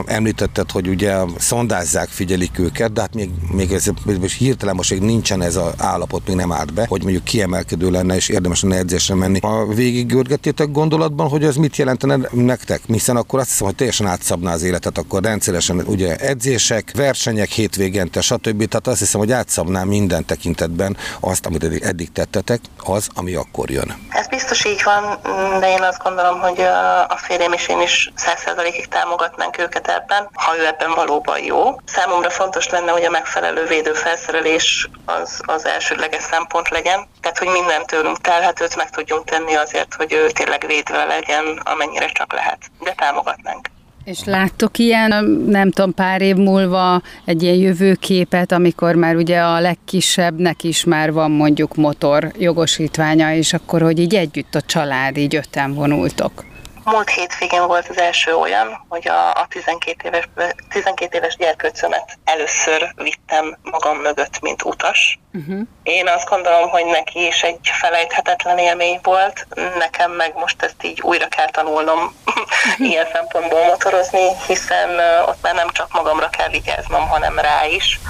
említetted, 0.06 0.70
hogy 0.70 0.88
ugye 0.88 1.14
szondázzák, 1.38 2.08
figyelik 2.08 2.58
őket, 2.58 2.92
de 2.92 3.00
hát 3.00 3.14
még, 3.14 3.30
még 3.50 3.72
ez 3.72 3.86
most 4.20 4.38
hirtelen 4.38 4.74
most 4.74 4.90
még 4.90 5.00
nincsen 5.00 5.42
ez 5.42 5.56
az 5.56 5.72
állapot, 5.92 6.26
még 6.26 6.36
nem 6.36 6.52
állt 6.52 6.74
be, 6.74 6.86
hogy 6.88 7.02
mondjuk 7.02 7.24
kiemelkedő 7.24 7.90
lenne, 7.90 8.14
és 8.14 8.28
érdemes 8.28 8.62
lenne 8.62 8.76
edzésre 8.76 9.14
menni. 9.14 9.40
Ha 9.40 9.66
végig 9.66 10.06
görgettétek 10.06 10.70
gondolatban, 10.70 11.28
hogy 11.28 11.44
ez 11.44 11.56
mit 11.56 11.76
jelentene 11.76 12.18
nektek, 12.30 12.80
hiszen 12.86 13.16
akkor 13.16 13.38
azt 13.38 13.48
hiszem, 13.48 13.66
hogy 13.66 13.76
teljesen 13.76 14.06
átszabná 14.06 14.52
az 14.52 14.62
életet, 14.62 14.98
akkor 14.98 15.22
rendszeresen 15.22 15.82
ugye 15.86 16.16
edzések, 16.16 16.90
versenyek 16.94 17.48
hétvégente, 17.48 18.20
stb. 18.20 18.68
Tehát 18.68 18.86
azt 18.86 18.98
hiszem, 18.98 19.20
hogy 19.20 19.32
átszabná 19.32 19.84
minden 19.84 20.24
tekintetben 20.24 20.96
azt, 21.20 21.46
amit 21.46 21.64
eddig, 21.64 21.82
eddig 21.82 22.12
tettetek, 22.12 22.60
az, 22.84 23.08
ami 23.14 23.34
akkor 23.34 23.70
jön. 23.70 23.94
Ez 24.08 24.26
biztos 24.26 24.64
így 24.64 24.82
van, 24.84 25.18
de 25.60 25.70
én 25.70 25.82
azt 25.82 26.02
gondolom, 26.02 26.40
hogy 26.40 26.60
a 27.08 27.16
férjem 27.16 27.52
és 27.52 27.68
én 27.68 27.80
is 27.80 28.12
százszerzalékig 28.14 28.86
támogatnánk 28.88 29.58
őket 29.58 29.88
ebben, 29.88 30.28
ha 30.32 30.56
ő 30.58 30.66
ebben 30.66 30.94
valóban 30.94 31.38
jó. 31.44 31.76
Számomra 31.84 32.30
fontos 32.30 32.68
lenne, 32.68 32.90
hogy 32.90 33.04
a 33.04 33.10
megfelelő 33.10 33.66
védőfelszerelés 33.66 34.88
az, 35.04 35.40
az 35.46 35.66
elsődleges 35.82 36.22
szempont 36.22 36.68
legyen, 36.68 37.06
tehát 37.20 37.38
hogy 37.38 37.48
minden 37.48 37.86
tőlünk 37.86 38.20
telhetőt 38.20 38.76
meg 38.76 38.90
tudjunk 38.90 39.24
tenni 39.24 39.54
azért, 39.54 39.94
hogy 39.94 40.12
ő 40.12 40.30
tényleg 40.30 40.64
védve 40.66 41.04
legyen, 41.04 41.60
amennyire 41.64 42.06
csak 42.06 42.32
lehet. 42.32 42.58
De 42.84 42.92
támogatnánk. 42.96 43.66
És 44.04 44.24
láttok 44.24 44.78
ilyen, 44.78 45.24
nem 45.46 45.70
tudom, 45.70 45.94
pár 45.94 46.20
év 46.20 46.36
múlva 46.36 47.02
egy 47.24 47.42
ilyen 47.42 47.56
jövőképet, 47.56 48.52
amikor 48.52 48.94
már 48.94 49.16
ugye 49.16 49.40
a 49.40 49.60
legkisebbnek 49.60 50.62
is 50.62 50.84
már 50.84 51.12
van 51.12 51.30
mondjuk 51.30 51.74
motor 51.74 52.32
jogosítványa, 52.38 53.34
és 53.34 53.52
akkor, 53.52 53.82
hogy 53.82 53.98
így 53.98 54.14
együtt 54.14 54.54
a 54.54 54.60
család, 54.60 55.16
így 55.16 55.36
öten 55.36 55.74
vonultok? 55.74 56.44
Múlt 56.84 57.10
hétvégén 57.10 57.66
volt 57.66 57.88
az 57.88 57.98
első 57.98 58.34
olyan, 58.34 58.84
hogy 58.88 59.08
a, 59.08 59.30
a 59.30 59.46
12, 59.48 60.08
éves, 60.08 60.28
12 60.68 61.16
éves 61.16 61.36
gyerkőcömet 61.36 62.18
először 62.24 62.92
vittem 62.96 63.56
magam 63.62 63.96
mögött, 63.96 64.40
mint 64.40 64.64
utas. 64.64 65.18
Uh-huh. 65.32 65.60
Én 65.82 66.08
azt 66.08 66.28
gondolom, 66.28 66.68
hogy 66.68 66.84
neki 66.84 67.26
is 67.26 67.42
egy 67.42 67.58
felejthetetlen 67.62 68.58
élmény 68.58 68.98
volt, 69.02 69.46
nekem 69.78 70.12
meg 70.12 70.32
most 70.34 70.62
ezt 70.62 70.84
így 70.84 71.00
újra 71.00 71.28
kell 71.28 71.50
tanulnom 71.50 72.14
uh-huh. 72.26 72.88
ilyen 72.90 73.06
szempontból 73.12 73.64
motorozni, 73.64 74.28
hiszen 74.46 74.88
ott 75.26 75.42
már 75.42 75.54
nem 75.54 75.68
csak 75.68 75.92
magamra 75.92 76.28
kell 76.28 76.48
vigyáznom, 76.48 77.08
hanem 77.08 77.38
rá 77.38 77.66
is 77.66 78.00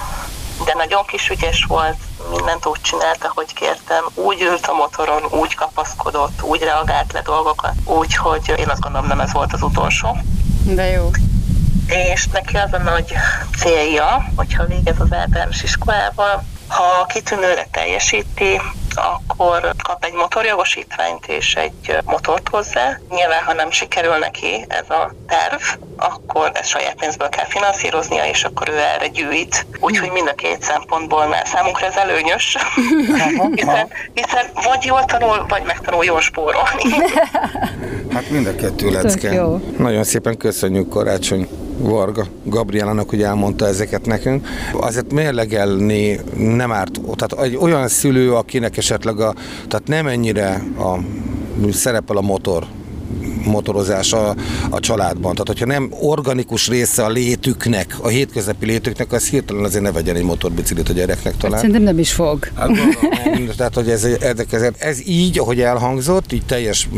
nagyon 0.86 1.04
kis 1.04 1.28
ügyes 1.28 1.64
volt, 1.64 1.96
mindent 2.30 2.66
úgy 2.66 2.80
csinálta, 2.80 3.30
hogy 3.34 3.54
kértem. 3.54 4.04
Úgy 4.14 4.42
ült 4.42 4.66
a 4.66 4.72
motoron, 4.72 5.22
úgy 5.30 5.54
kapaszkodott, 5.54 6.42
úgy 6.42 6.62
reagált 6.62 7.12
le 7.12 7.20
dolgokat, 7.20 7.74
úgy, 7.84 8.14
hogy 8.14 8.52
én 8.56 8.68
azt 8.68 8.80
gondolom 8.80 9.06
nem 9.06 9.20
ez 9.20 9.32
volt 9.32 9.52
az 9.52 9.62
utolsó. 9.62 10.16
De 10.64 10.86
jó. 10.90 11.10
És 11.86 12.26
neki 12.26 12.56
az 12.56 12.72
a 12.72 12.78
nagy 12.78 13.12
célja, 13.58 14.24
hogyha 14.36 14.66
végez 14.66 15.00
az 15.00 15.12
általános 15.12 15.62
iskolával, 15.62 16.44
ha 16.66 17.06
kitűnőre 17.06 17.66
teljesíti, 17.70 18.60
akkor 18.96 19.74
kap 19.82 20.04
egy 20.04 20.12
motorjogosítványt 20.12 21.26
és 21.26 21.54
egy 21.54 21.96
motort 22.04 22.48
hozzá. 22.48 22.98
Nyilván, 23.10 23.42
ha 23.44 23.52
nem 23.52 23.70
sikerül 23.70 24.16
neki 24.16 24.64
ez 24.68 24.90
a 24.90 25.14
terv, 25.28 25.60
akkor 25.96 26.50
ezt 26.54 26.68
saját 26.68 26.94
pénzből 26.94 27.28
kell 27.28 27.46
finanszíroznia, 27.46 28.24
és 28.24 28.44
akkor 28.44 28.68
ő 28.68 28.78
erre 28.78 29.06
gyűjt. 29.06 29.66
Úgyhogy 29.80 30.10
mind 30.10 30.28
a 30.28 30.34
két 30.34 30.62
szempontból 30.62 31.26
már 31.26 31.46
számunkra 31.46 31.86
ez 31.86 31.96
előnyös, 31.96 32.56
hiszen, 33.54 33.88
hiszen 34.14 34.46
vagy 34.54 34.84
jól 34.84 35.04
tanul, 35.04 35.46
vagy 35.48 35.62
megtanul 35.62 36.04
jól 36.04 36.20
spórolni. 36.20 36.82
Hát 38.12 38.30
mind 38.30 38.46
a 38.46 38.54
kettő 38.54 38.90
lecke. 38.90 39.42
Nagyon 39.78 40.04
szépen 40.04 40.36
köszönjük 40.36 40.88
Karácsony 40.88 41.48
Varga 41.82 42.26
Gabrielának, 42.44 43.10
hogy 43.10 43.22
elmondta 43.22 43.66
ezeket 43.66 44.06
nekünk. 44.06 44.46
Azért 44.72 45.12
mérlegelni 45.12 46.20
nem 46.36 46.72
árt. 46.72 47.00
Tehát 47.16 47.44
egy 47.44 47.56
olyan 47.56 47.88
szülő, 47.88 48.32
akinek 48.32 48.76
esetleg 48.76 49.20
a, 49.20 49.34
tehát 49.68 49.86
nem 49.86 50.06
ennyire 50.06 50.62
a, 50.78 50.98
szerepel 51.72 52.16
a 52.16 52.20
motor 52.20 52.66
motorozás 53.44 54.12
a, 54.12 54.34
a 54.70 54.80
családban. 54.80 55.32
Tehát, 55.32 55.46
hogyha 55.46 55.66
nem 55.66 55.92
organikus 56.00 56.68
része 56.68 57.04
a 57.04 57.08
létüknek, 57.08 57.96
a 58.00 58.08
hétköznapi 58.08 58.66
létüknek, 58.66 59.12
az 59.12 59.28
hirtelen 59.28 59.64
azért 59.64 59.82
ne 59.82 59.92
vegyen 59.92 60.16
egy 60.16 60.22
motorbiciklit 60.22 60.88
a 60.88 60.92
gyereknek 60.92 61.36
talán. 61.36 61.52
Hát 61.52 61.60
szerintem 61.60 61.82
nem 61.82 61.98
is 61.98 62.12
fog. 62.12 62.48
Hát, 62.54 62.70
tehát, 63.56 63.74
hogy 63.74 63.88
ez, 63.88 64.04
ez, 64.04 64.38
ez, 64.50 64.62
ez 64.78 65.06
így, 65.06 65.38
ahogy 65.38 65.60
elhangzott, 65.60 66.32
így 66.32 66.44
teljes 66.46 66.88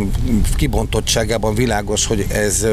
kibontottságában 0.56 1.54
világos, 1.54 2.06
hogy 2.06 2.26
ez 2.32 2.66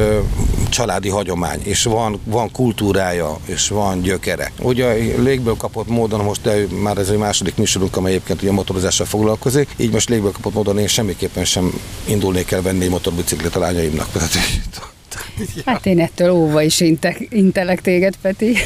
családi 0.69 1.10
hagyomány, 1.10 1.60
és 1.63 1.84
van, 1.84 2.19
van 2.23 2.51
kultúrája, 2.51 3.38
és 3.45 3.67
van 3.67 4.01
gyökere. 4.01 4.51
Ugye 4.62 4.86
a 4.86 5.21
légből 5.21 5.56
kapott 5.56 5.88
módon, 5.88 6.23
most 6.23 6.41
de 6.41 6.65
már 6.82 6.97
ez 6.97 7.10
egy 7.10 7.17
második 7.17 7.56
műsorunk, 7.56 7.97
amely 7.97 8.12
egyébként 8.12 8.41
ugye 8.41 8.51
motorozással 8.51 9.06
foglalkozik, 9.06 9.69
így 9.77 9.91
most 9.91 10.10
légből 10.10 10.32
kapott 10.32 10.54
módon 10.54 10.77
én 10.77 10.88
semmiképpen 10.88 11.45
sem 11.45 11.73
indulnék 12.06 12.51
el 12.51 12.62
venni 12.62 12.88
motorbiciklit 12.88 13.31
a 13.54 13.60
lányaimnak. 13.60 14.08
Hát 15.65 15.86
én 15.86 16.00
ettől 16.00 16.30
óva 16.30 16.62
is 16.62 16.80
intek, 16.80 17.28
intelek 17.30 17.82
téged, 17.82 18.15
Peti. 18.22 18.58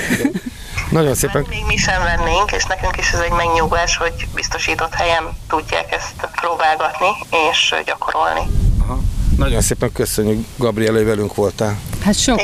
Nagyon 0.91 1.15
szépen. 1.15 1.41
Hát 1.41 1.49
még 1.49 1.65
mi 1.67 1.77
sem 1.77 2.03
vennénk, 2.03 2.51
és 2.51 2.65
nekünk 2.65 2.97
is 2.97 3.11
ez 3.11 3.19
egy 3.19 3.31
megnyugvás, 3.31 3.97
hogy 3.97 4.27
biztosított 4.35 4.93
helyen 4.93 5.23
tudják 5.49 5.91
ezt 5.93 6.29
próbálgatni 6.35 7.07
és 7.49 7.75
gyakorolni. 7.85 8.41
Aha. 8.81 8.99
Nagyon 9.37 9.61
szépen 9.61 9.91
köszönjük, 9.91 10.45
Gabriela, 10.57 10.97
hogy 10.97 11.05
velünk 11.05 11.35
voltál. 11.35 11.79
Hát 12.03 12.19
sok, 12.19 12.41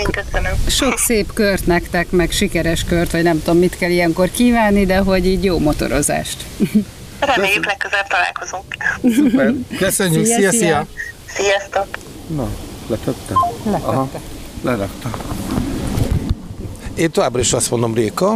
sok 0.67 0.97
szép 0.97 1.33
kört 1.33 1.65
nektek, 1.65 2.09
meg 2.09 2.31
sikeres 2.31 2.83
kört, 2.83 3.11
vagy 3.11 3.23
nem 3.23 3.43
tudom, 3.43 3.59
mit 3.59 3.77
kell 3.77 3.89
ilyenkor 3.89 4.31
kívánni, 4.31 4.85
de 4.85 4.97
hogy 4.97 5.25
így 5.25 5.43
jó 5.43 5.59
motorozást. 5.59 6.45
Reméljük 7.19 7.65
legközelebb 7.65 8.07
találkozunk. 8.07 8.75
Szuper. 9.15 9.53
Köszönjük, 9.77 10.25
szia, 10.25 10.35
szia! 10.35 10.49
szia. 10.51 10.87
Sziasztok! 11.27 11.87
Na, 12.27 12.47
letötte? 12.87 13.33
Letötte. 13.63 13.87
Aha, 13.87 14.07
lerakta. 14.61 15.09
Én 16.95 17.11
továbbra 17.11 17.39
is 17.39 17.53
azt 17.53 17.71
mondom, 17.71 17.93
Réka, 17.93 18.35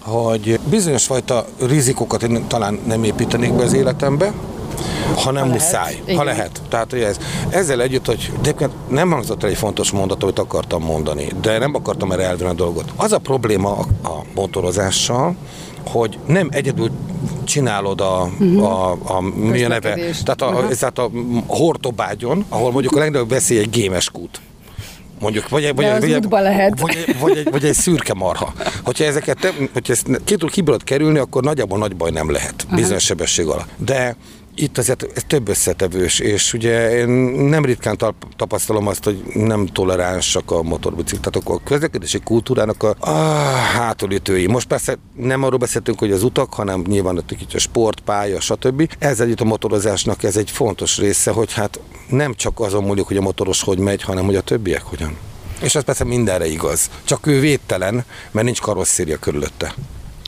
hogy 0.00 0.60
bizonyos 0.68 1.06
fajta 1.06 1.46
rizikokat 1.60 2.22
én 2.22 2.46
talán 2.46 2.80
nem 2.86 3.04
építenék 3.04 3.52
be 3.52 3.62
az 3.62 3.72
életembe, 3.72 4.32
ha 5.24 5.30
nem 5.30 5.46
ha 5.46 5.52
muszáj, 5.52 6.00
lehet. 6.04 6.16
ha 6.16 6.24
lehet. 6.24 6.62
Tehát, 6.68 6.90
hogy 6.90 7.00
ez, 7.00 7.16
ezzel 7.48 7.82
együtt, 7.82 8.06
hogy 8.06 8.32
de 8.42 8.54
nem 8.88 9.10
hangzott 9.10 9.42
el 9.42 9.48
egy 9.48 9.56
fontos 9.56 9.90
mondat, 9.90 10.22
amit 10.22 10.38
akartam 10.38 10.82
mondani, 10.82 11.32
de 11.40 11.58
nem 11.58 11.74
akartam 11.74 12.12
erre 12.12 12.22
elvenni 12.22 12.50
a 12.50 12.54
dolgot. 12.54 12.92
Az 12.96 13.12
a 13.12 13.18
probléma 13.18 13.70
a 14.02 14.24
motorozással, 14.34 15.36
hogy 15.86 16.18
nem 16.26 16.48
egyedül 16.50 16.90
csinálod 17.44 18.00
a, 18.00 18.30
uh-huh. 18.38 18.62
a, 18.62 18.90
a, 19.04 19.20
mi 19.20 19.64
a 19.64 19.68
neve, 19.68 19.94
tehát 19.94 20.42
a, 20.42 20.46
uh-huh. 20.46 20.72
tehát 20.72 20.98
a 20.98 21.10
hortobágyon, 21.46 22.44
ahol 22.48 22.72
mondjuk 22.72 22.96
a 22.96 22.98
legnagyobb 22.98 23.28
veszély 23.28 23.58
egy 23.58 23.70
gémes 23.70 24.10
kút 24.10 24.40
mondjuk, 25.20 25.48
vagy, 25.48 25.74
vagy, 25.74 25.86
vagy, 26.00 26.28
vagy, 26.28 26.42
lehet. 26.42 26.80
Vagy, 26.80 27.16
vagy, 27.20 27.36
egy, 27.36 27.50
vagy 27.50 27.64
egy 27.64 27.74
szürke 27.74 28.14
marha. 28.14 28.52
Hogyha 28.84 29.04
ezeket, 29.04 29.54
hogyha 29.72 29.92
ezt 29.92 30.20
ki 30.24 30.36
tudod 30.36 30.84
kerülni, 30.84 31.18
akkor 31.18 31.42
nagyjából 31.42 31.78
nagy 31.78 31.96
baj 31.96 32.10
nem 32.10 32.30
lehet, 32.30 32.66
bizonyos 32.74 33.04
sebesség 33.04 33.46
alatt. 33.46 33.68
De 33.76 34.16
itt 34.54 34.78
azért 34.78 35.16
ez 35.16 35.22
több 35.26 35.48
összetevős, 35.48 36.18
és 36.18 36.52
ugye 36.52 36.96
én 36.96 37.08
nem 37.48 37.64
ritkán 37.64 37.98
tapasztalom 38.36 38.86
azt, 38.86 39.04
hogy 39.04 39.22
nem 39.34 39.66
toleránsak 39.66 40.50
a 40.50 40.62
motorbiciklik, 40.62 41.20
tehát 41.20 41.36
akkor 41.36 41.60
a 41.60 41.68
közlekedési 41.68 42.18
kultúrának 42.18 42.82
a, 42.82 42.94
a 42.98 43.10
hátulütői. 43.52 44.46
Most 44.46 44.66
persze 44.66 44.98
nem 45.16 45.42
arról 45.42 45.58
beszéltünk, 45.58 45.98
hogy 45.98 46.12
az 46.12 46.22
utak, 46.22 46.54
hanem 46.54 46.84
nyilván 46.86 47.16
ott 47.16 47.36
a 47.54 47.58
sport, 47.58 48.00
pálya, 48.00 48.40
stb. 48.40 48.88
Ez 48.98 49.20
együtt 49.20 49.40
a 49.40 49.44
motorozásnak 49.44 50.22
ez 50.22 50.36
egy 50.36 50.50
fontos 50.50 50.98
része, 50.98 51.30
hogy 51.30 51.52
hát 51.52 51.80
nem 52.08 52.34
csak 52.34 52.60
azon 52.60 52.84
múlik, 52.84 53.04
hogy 53.04 53.16
a 53.16 53.20
motoros 53.20 53.62
hogy 53.62 53.78
megy, 53.78 54.02
hanem 54.02 54.24
hogy 54.24 54.36
a 54.36 54.40
többiek 54.40 54.82
hogyan. 54.82 55.16
És 55.60 55.74
ez 55.74 55.84
persze 55.84 56.04
mindenre 56.04 56.46
igaz. 56.46 56.90
Csak 57.04 57.26
ő 57.26 57.40
védtelen, 57.40 58.04
mert 58.30 58.46
nincs 58.46 58.60
karosszéria 58.60 59.18
körülötte. 59.18 59.74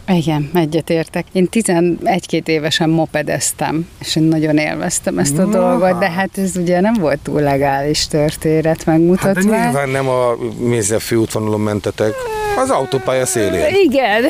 Igen, 0.09 0.51
egyetértek. 0.55 1.25
Én 1.33 1.49
11-két 1.51 2.49
évesen 2.49 2.90
mopedeztem, 2.90 3.88
és 3.99 4.16
én 4.16 4.23
nagyon 4.23 4.59
élveztem 4.59 5.19
ezt 5.19 5.38
a 5.38 5.45
Na. 5.45 5.51
dolgot, 5.51 5.99
de 5.99 6.11
hát 6.11 6.38
ez 6.38 6.57
ugye 6.57 6.81
nem 6.81 6.95
volt 6.95 7.19
túl 7.23 7.40
legális 7.40 8.07
történet 8.07 8.87
megmutatva. 8.87 9.53
Hát 9.53 9.61
de 9.61 9.64
nyilván 9.64 9.88
nem 9.88 10.09
a 10.09 10.37
Mézzel 10.59 10.99
főútvonalon 10.99 11.61
mentetek, 11.61 12.12
az 12.57 12.71
autópálya 12.71 13.27
szélén. 13.27 13.64
Igen. 13.85 14.25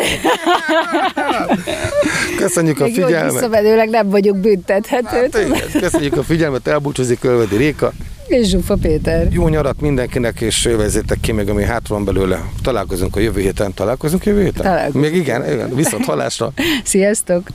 Köszönjük 2.37 2.81
a 2.81 2.85
figyelmet. 2.85 3.33
Visszavedőleg 3.33 3.89
nem 3.89 4.09
vagyok 4.09 4.37
büntethető. 4.37 5.17
Hát, 5.33 5.39
igen. 5.45 5.81
Köszönjük 5.81 6.17
a 6.17 6.23
figyelmet, 6.23 6.67
elbúcsúzik 6.67 7.19
Kölvedi 7.19 7.57
Réka. 7.57 7.93
És 8.27 8.49
Zsufa 8.49 8.75
Péter. 8.75 9.29
Jó 9.31 9.49
nyarat 9.49 9.81
mindenkinek, 9.81 10.41
és 10.41 10.65
jövezzétek 10.65 11.21
ki 11.21 11.33
még, 11.33 11.49
ami 11.49 11.63
hát 11.63 11.89
van 11.89 12.05
belőle. 12.05 12.51
Találkozunk 12.63 13.17
a 13.17 13.21
jövő 13.21 13.41
héten. 13.41 13.75
Találkozunk 13.75 14.25
jövő 14.25 14.43
héten? 14.43 14.63
Találkozunk. 14.63 15.05
Még 15.05 15.15
igen, 15.15 15.53
igen. 15.53 15.75
viszont 15.75 16.05
hallásra. 16.05 16.53
Sziasztok! 16.85 17.49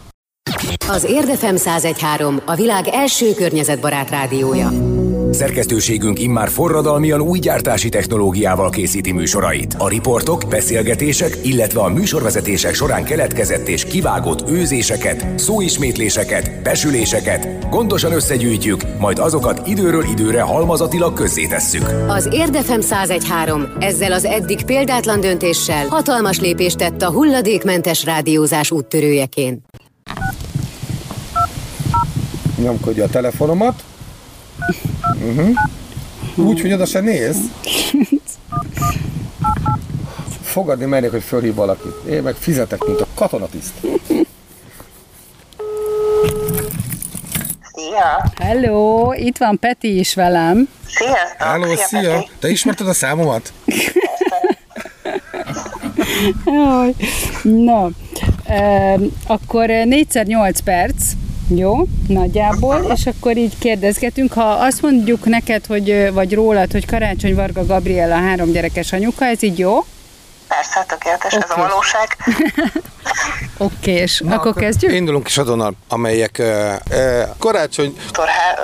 Az 0.88 1.03
Érdefem 1.03 1.55
1013 1.55 2.41
a 2.45 2.55
világ 2.55 2.88
első 2.88 3.34
környezetbarát 3.34 4.10
rádiója. 4.10 4.69
Szerkesztőségünk 5.32 6.20
immár 6.20 6.50
forradalmian 6.50 7.22
új 7.22 7.39
gyártási 7.39 7.89
technológiával 7.89 8.70
készíti 8.70 9.12
műsorait. 9.12 9.76
A 9.78 9.89
riportok, 9.89 10.44
beszélgetések, 10.50 11.38
illetve 11.44 11.82
a 11.82 11.89
műsorvezetések 11.89 12.74
során 12.74 13.04
keletkezett 13.04 13.67
és 13.67 13.86
kivágott 13.86 14.50
őzéseket, 14.50 15.39
szóismétléseket, 15.39 16.62
besüléseket 16.62 17.70
gondosan 17.70 18.12
összegyűjtjük, 18.12 18.82
majd 19.00 19.20
azokat 19.20 19.67
időről 19.67 20.04
időre 20.04 20.41
halmazatilag 20.41 21.13
közzétesszük. 21.13 21.89
Az 22.08 22.28
Érdefem 22.32 22.80
1013 22.80 23.67
ezzel 23.80 24.12
az 24.12 24.26
eddig 24.26 24.65
példátlan 24.65 25.20
döntéssel 25.20 25.88
hatalmas 25.88 26.39
lépést 26.39 26.78
tett 26.78 27.02
a 27.02 27.12
hulladékmentes 27.12 28.04
rádiózás 28.04 28.72
úttörőjeként. 28.72 29.65
Nyomkodja 32.58 33.04
a 33.04 33.10
telefonomat. 33.10 33.84
Uh-huh. 35.15 35.56
Úgy, 36.36 36.62
hogy 36.62 36.74
oda 36.74 36.86
se 36.86 37.00
néz. 37.00 37.38
Fogadni 40.41 40.86
mernék, 40.86 41.12
hogy 41.12 41.24
fölhív 41.24 41.54
valakit. 41.54 41.93
Én 42.10 42.24
meg 42.24 42.36
fizetek, 42.36 42.84
mint 42.84 43.00
a 43.02 43.08
katonatiszt. 43.15 43.74
Szia! 47.73 48.31
Hello, 48.40 49.12
itt 49.13 49.38
van 49.38 49.60
Peti 49.60 50.00
is 50.00 50.15
velem. 50.15 50.69
Sziasztok! 50.88 51.48
Hello, 51.48 51.75
szia! 51.75 52.00
szia. 52.00 52.25
Te 52.40 52.50
ismerted 52.50 52.88
a 52.88 52.94
számomat? 52.94 53.54
Na, 56.46 56.85
no. 57.44 57.90
akkor 59.27 59.65
4x8 59.69 60.58
perc, 60.63 61.12
Jó, 61.56 61.87
nagyjából, 62.08 62.91
és 62.95 63.06
akkor 63.06 63.37
így 63.37 63.58
kérdezgetünk. 63.58 64.33
Ha 64.33 64.43
azt 64.43 64.81
mondjuk 64.81 65.25
neked, 65.25 65.65
hogy, 65.65 66.13
vagy 66.13 66.33
rólad, 66.33 66.71
hogy 66.71 66.85
Karácsony 66.85 67.35
Varga 67.35 67.65
Gabriela 67.65 68.15
három 68.15 68.52
gyerekes 68.52 68.93
anyuka, 68.93 69.25
ez 69.25 69.43
így 69.43 69.60
jó? 69.60 69.85
Persze, 70.47 70.85
tökéletes, 70.87 71.33
okay. 71.33 71.49
ez 71.49 71.58
a 71.58 71.60
valóság. 71.60 72.17
Oké, 73.58 73.91
és 73.91 74.19
Na, 74.19 74.35
akkor 74.35 74.54
kezdjük? 74.54 74.91
Indulunk 74.91 75.27
is 75.27 75.37
azonnal, 75.37 75.73
amelyek 75.87 76.35
uh, 76.39 76.73
uh, 76.91 77.21
karácsony, 77.37 77.95
Dr. 78.12 78.27
H, 78.27 78.60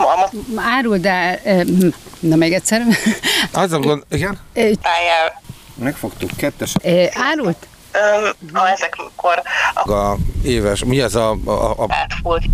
ö, 0.00 0.04
a 0.04 0.30
Áruld 0.56 1.06
el, 1.06 1.38
eh, 1.44 1.60
na 2.20 2.36
még 2.36 2.52
egyszer. 2.52 2.82
azon 3.52 3.80
gond, 3.80 4.02
igen? 4.10 4.38
Motorhájjal, 4.54 5.40
Megfogtuk 5.74 6.30
kettes 6.36 6.72
eh, 6.82 7.08
Árult? 7.14 7.66
Ha 8.52 8.68
ezekkor 8.68 9.42
a 9.74 9.90
a 9.92 10.16
éves, 10.42 10.84
mi 10.84 11.00
az 11.00 11.14
a, 11.14 11.36
a, 11.44 11.70
a 11.70 11.86
átfújt. 11.88 12.50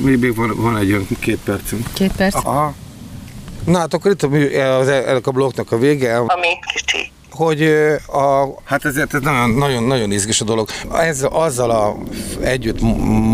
még 0.00 0.36
van, 0.36 0.52
van 0.56 0.76
egy 0.76 0.90
olyan 0.90 1.06
két 1.20 1.38
percünk. 1.38 1.86
Két 1.92 2.12
perc. 2.12 2.34
Aha. 2.34 2.74
Na 3.64 3.78
hát 3.78 3.94
akkor 3.94 4.10
itt 4.10 4.22
a, 4.22 4.28
az, 4.78 4.88
ennek 4.88 5.26
a 5.26 5.30
blokknak 5.30 5.72
a 5.72 5.78
vége, 5.78 6.16
ami 6.16 6.48
kicsi. 6.74 7.12
hogy 7.30 7.62
a, 8.06 8.46
hát 8.64 8.84
ezért 8.84 9.14
ez 9.14 9.20
nagyon, 9.20 9.50
nagyon, 9.50 9.82
nagyon 9.82 10.12
izgis 10.12 10.40
a 10.40 10.44
dolog. 10.44 10.68
Ez, 10.92 11.26
azzal 11.30 11.70
a, 11.70 11.96
együtt 12.40 12.80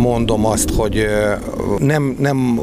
mondom 0.00 0.46
azt, 0.46 0.70
hogy 0.70 1.06
nem, 1.78 2.16
nem 2.18 2.62